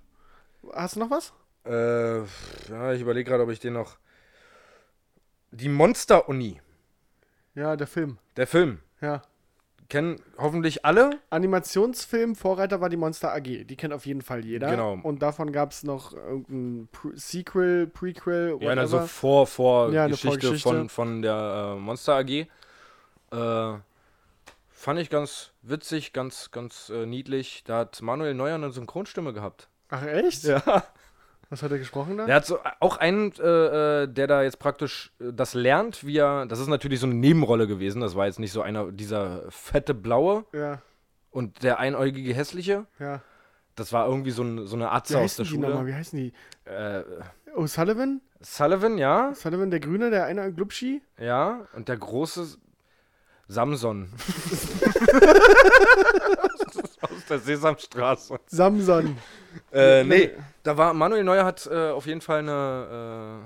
[0.75, 1.33] Hast du noch was?
[1.65, 2.19] Äh,
[2.71, 3.97] ja, ich überlege gerade, ob ich den noch.
[5.51, 6.61] Die Monster-Uni.
[7.55, 8.19] Ja, der Film.
[8.37, 8.79] Der Film.
[9.01, 9.23] Ja.
[9.89, 11.19] Kennen hoffentlich alle.
[11.31, 13.43] Animationsfilm, Vorreiter war die Monster AG.
[13.65, 14.71] Die kennt auf jeden Fall jeder.
[14.71, 14.99] Genau.
[15.03, 20.29] Und davon gab es noch irgendein Pre Sequel, Prequel, Ja, also vor, vor Ja, Geschichte
[20.29, 20.69] Vorgeschichte.
[20.69, 22.29] von, von der äh, Monster AG.
[22.31, 22.47] Äh,
[24.69, 27.65] fand ich ganz witzig, ganz, ganz äh, niedlich.
[27.65, 29.69] Da hat Manuel Neuer eine Synchronstimme gehabt.
[29.89, 30.45] Ach, echt?
[30.45, 30.85] Ja.
[31.51, 32.27] Was hat er gesprochen da?
[32.27, 36.19] Der hat so auch einen, äh, äh, der da jetzt praktisch äh, das lernt, wie
[36.19, 36.45] er.
[36.47, 38.03] Das ist natürlich so eine Nebenrolle gewesen.
[38.03, 40.83] Das war jetzt nicht so einer, dieser fette Blaue Ja,
[41.31, 42.87] und der einäugige Hässliche.
[42.99, 43.23] ja.
[43.77, 45.79] Das war irgendwie so, ein, so eine Atze aus der die nochmal?
[45.79, 45.87] Schule.
[45.87, 46.33] Wie heißen die?
[46.65, 47.05] Äh,
[47.55, 48.19] O'Sullivan?
[48.41, 49.33] Sullivan, ja.
[49.35, 51.01] Sullivan, der Grüne, der eine Glubschi?
[51.17, 51.61] Ja.
[51.77, 52.59] Und der große
[53.47, 54.11] Samson.
[57.31, 58.39] der Sesamstraße.
[58.47, 59.17] Samson.
[59.73, 60.31] Äh, Nee.
[60.63, 63.43] da war Manuel Neuer hat äh, auf jeden Fall eine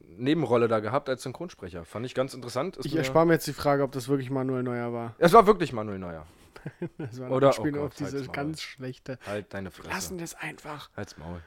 [0.00, 1.84] äh, Nebenrolle da gehabt als Synchronsprecher.
[1.84, 2.76] Fand ich ganz interessant.
[2.76, 5.14] Ist Ich mir- erspare mir jetzt die Frage, ob das wirklich Manuel Neuer war.
[5.18, 6.26] Es war wirklich Manuel Neuer.
[6.98, 8.34] Das war Oder- oh auf Gott, diese halt's Maul.
[8.36, 9.18] ganz schlechte.
[9.26, 9.88] Halt deine Fresse.
[9.90, 10.90] Lassen das einfach.
[10.96, 11.40] Halt's Maul.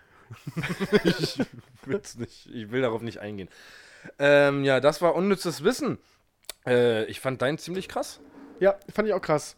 [1.05, 1.39] ich,
[1.85, 3.47] will's nicht, ich will darauf nicht eingehen.
[4.19, 5.97] Ähm, ja, das war unnützes Wissen.
[6.65, 8.19] Äh, ich fand deinen ziemlich krass.
[8.59, 9.55] Ja, fand ich auch krass.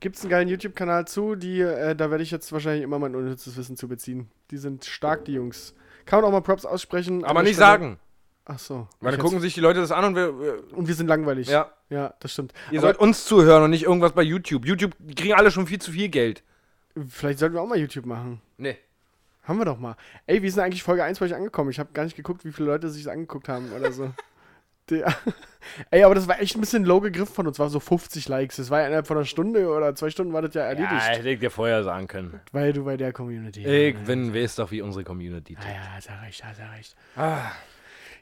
[0.00, 3.56] Gibt's einen geilen YouTube-Kanal zu, die, äh, da werde ich jetzt wahrscheinlich immer mein unnützes
[3.56, 4.28] Wissen zu beziehen.
[4.50, 5.74] Die sind stark, die Jungs.
[6.06, 7.24] Kann man auch mal Props aussprechen.
[7.24, 7.98] Aber nicht sagen.
[8.46, 8.88] Ach so.
[9.00, 11.48] Weil dann gucken sich die Leute das an und wir, jetzt- und wir sind langweilig.
[11.48, 12.52] ja, Ja, das stimmt.
[12.70, 14.66] ihr Aber sollt uns zuhören und nicht irgendwas bei YouTube.
[14.66, 16.42] YouTube, kriegen alle schon viel zu viel Geld.
[17.08, 18.40] vielleicht sollten wir auch mal YouTube machen.
[18.56, 18.76] Nee.
[19.44, 19.96] Haben wir doch mal.
[20.26, 21.70] Ey, wie sind eigentlich Folge 1 bei euch angekommen?
[21.70, 24.10] Ich habe gar nicht geguckt, wie viele Leute sich das angeguckt haben oder so.
[24.90, 25.02] Die,
[25.90, 27.58] ey, aber das war echt ein bisschen low gegriffen von uns.
[27.58, 28.56] War so 50 Likes.
[28.56, 30.90] Das war ja innerhalb von einer Stunde oder zwei Stunden war das ja erledigt.
[30.92, 32.40] Ja, hätte ich dir vorher sagen können.
[32.52, 33.64] Weil du bei der Community.
[33.64, 35.72] Ich bin, weiß doch, wie unsere Community Ja, tickt.
[35.72, 36.96] ja, hast ja recht, hast ja recht.
[37.16, 37.50] Ah,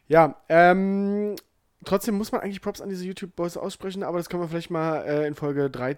[0.09, 1.37] Ja, ähm,
[1.85, 5.03] trotzdem muss man eigentlich Props an diese YouTube-Boys aussprechen, aber das können wir vielleicht mal
[5.07, 5.97] äh, in Folge 3,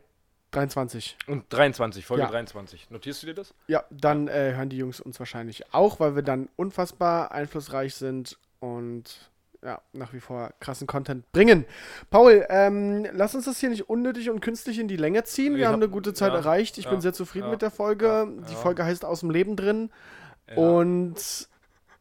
[0.52, 1.16] 23.
[1.28, 2.28] und 23, Folge Ja.
[2.28, 2.90] 23.
[2.90, 3.54] Notierst du dir das?
[3.68, 8.36] Ja, dann äh, hören die Jungs uns wahrscheinlich auch, weil wir dann unfassbar einflussreich sind
[8.58, 9.29] und
[9.62, 11.64] ja, nach wie vor krassen Content bringen.
[12.10, 15.52] Paul, ähm, lass uns das hier nicht unnötig und künstlich in die Länge ziehen.
[15.54, 16.78] Wir Ich haben hab- eine gute Zeit ja, erreicht.
[16.78, 18.28] Ich ja, bin sehr zufrieden ja, mit der Folge.
[18.48, 18.54] die.
[18.54, 19.90] Folge heißt Aus dem Leben drin.
[20.56, 21.48] Und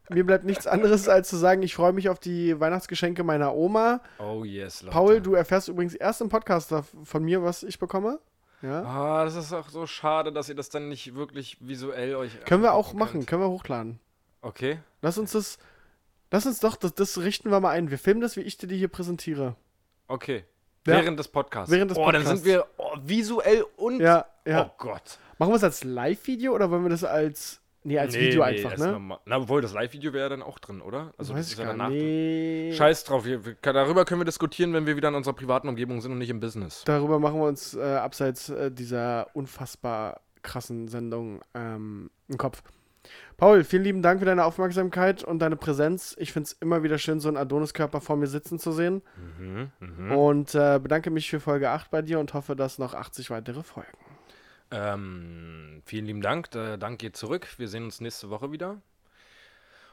[0.08, 4.00] mir bleibt nichts anderes, als zu sagen, ich freue mich auf die Weihnachtsgeschenke meiner Oma.
[4.18, 4.92] Oh yes, Leute.
[4.92, 8.18] Paul, du erfährst übrigens erst im Podcast von mir, was ich bekomme.
[8.62, 8.82] Ja.
[8.82, 12.44] Ah, das ist auch so schade, dass ihr das dann nicht wirklich visuell euch.
[12.44, 13.26] Können wir auch machen, könnt.
[13.28, 14.00] können wir hochladen.
[14.42, 14.78] Okay.
[15.00, 15.58] Lass uns das.
[16.30, 17.90] Lass uns doch, das, das richten wir mal ein.
[17.90, 19.56] Wir filmen das, wie ich dir die hier präsentiere.
[20.06, 20.44] Okay.
[20.86, 20.94] Ja.
[20.94, 21.70] Während des Podcasts.
[21.70, 22.42] Während des oh, dann Podcasts.
[22.42, 24.00] sind wir oh, visuell und.
[24.00, 24.66] Ja, ja.
[24.66, 25.18] Oh Gott.
[25.38, 27.60] Machen wir es als Live-Video oder wollen wir das als.
[27.82, 28.92] Nee, als Video einfach, ist ne?
[28.92, 29.20] normal.
[29.24, 31.14] Na, obwohl, das Live-Video wäre ja dann auch drin, oder?
[31.16, 31.88] Also, Weiß das ich ist ja gar danach.
[31.88, 32.76] nicht.
[32.76, 33.24] Scheiß drauf.
[33.24, 36.18] Wir, wir, darüber können wir diskutieren, wenn wir wieder in unserer privaten Umgebung sind und
[36.18, 36.82] nicht im Business.
[36.84, 42.62] Darüber machen wir uns äh, abseits äh, dieser unfassbar krassen Sendung ähm, einen Kopf.
[43.36, 46.14] Paul, vielen lieben Dank für deine Aufmerksamkeit und deine Präsenz.
[46.18, 49.02] Ich finde es immer wieder schön, so einen Adoniskörper vor mir sitzen zu sehen.
[49.38, 50.12] Mhm, mhm.
[50.12, 53.62] Und äh, bedanke mich für Folge 8 bei dir und hoffe, dass noch 80 weitere
[53.62, 53.96] folgen.
[54.70, 56.50] Ähm, vielen lieben Dank.
[56.50, 57.48] Der Dank geht zurück.
[57.56, 58.82] Wir sehen uns nächste Woche wieder.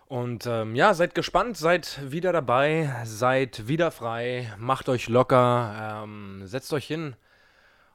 [0.08, 6.44] Und ähm, ja, seid gespannt, seid wieder dabei, seid wieder frei, macht euch locker, ähm,
[6.46, 7.16] setzt euch hin.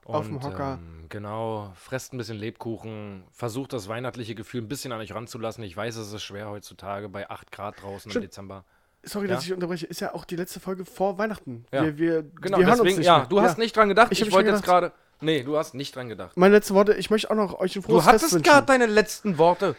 [0.04, 0.78] Auf dem Hocker.
[0.80, 5.62] Ähm, genau, fresst ein bisschen Lebkuchen, versucht das weihnachtliche Gefühl ein bisschen an euch ranzulassen.
[5.64, 8.24] Ich weiß, es ist schwer heutzutage bei 8 Grad draußen Stimmt.
[8.24, 8.64] im Dezember.
[9.04, 9.34] Sorry, Ja.
[9.34, 9.86] dass ich unterbreche.
[9.86, 11.64] Ist ja auch die letzte Folge vor Weihnachten.
[11.72, 11.82] Ja.
[11.84, 14.08] Wir, wir, Genau, wir hören deswegen, uns nicht ja, du hast nicht dran gedacht.
[14.12, 14.92] Ich Ich, wollte jetzt gerade.
[15.20, 16.36] Nee, du hast nicht dran gedacht.
[16.36, 19.38] Meine letzten Worte, ich möchte auch noch euch ein frohes Du hattest gerade deine letzten
[19.38, 19.76] Worte.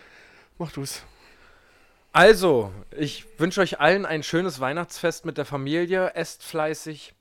[0.57, 1.03] Mach du's.
[2.11, 6.13] Also, ich wünsche euch allen ein schönes Weihnachtsfest mit der Familie.
[6.15, 7.13] Esst fleißig.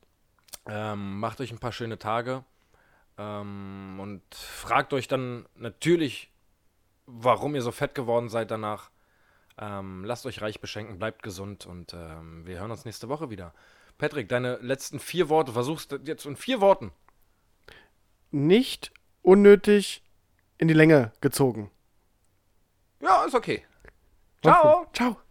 [0.67, 2.43] Ähm, macht euch ein paar schöne Tage.
[3.17, 6.31] Ähm, und fragt euch dann natürlich,
[7.05, 8.91] warum ihr so fett geworden seid danach.
[9.57, 13.53] Ähm, lasst euch reich beschenken, bleibt gesund und ähm, wir hören uns nächste Woche wieder.
[13.99, 16.91] Patrick, deine letzten vier Worte, versuchst du jetzt in vier Worten.
[18.31, 18.91] Nicht
[19.21, 20.03] unnötig
[20.57, 21.69] in die Länge gezogen.
[22.99, 23.63] Ja, ist okay.
[24.41, 24.87] Ciao.
[24.93, 25.22] Ciao.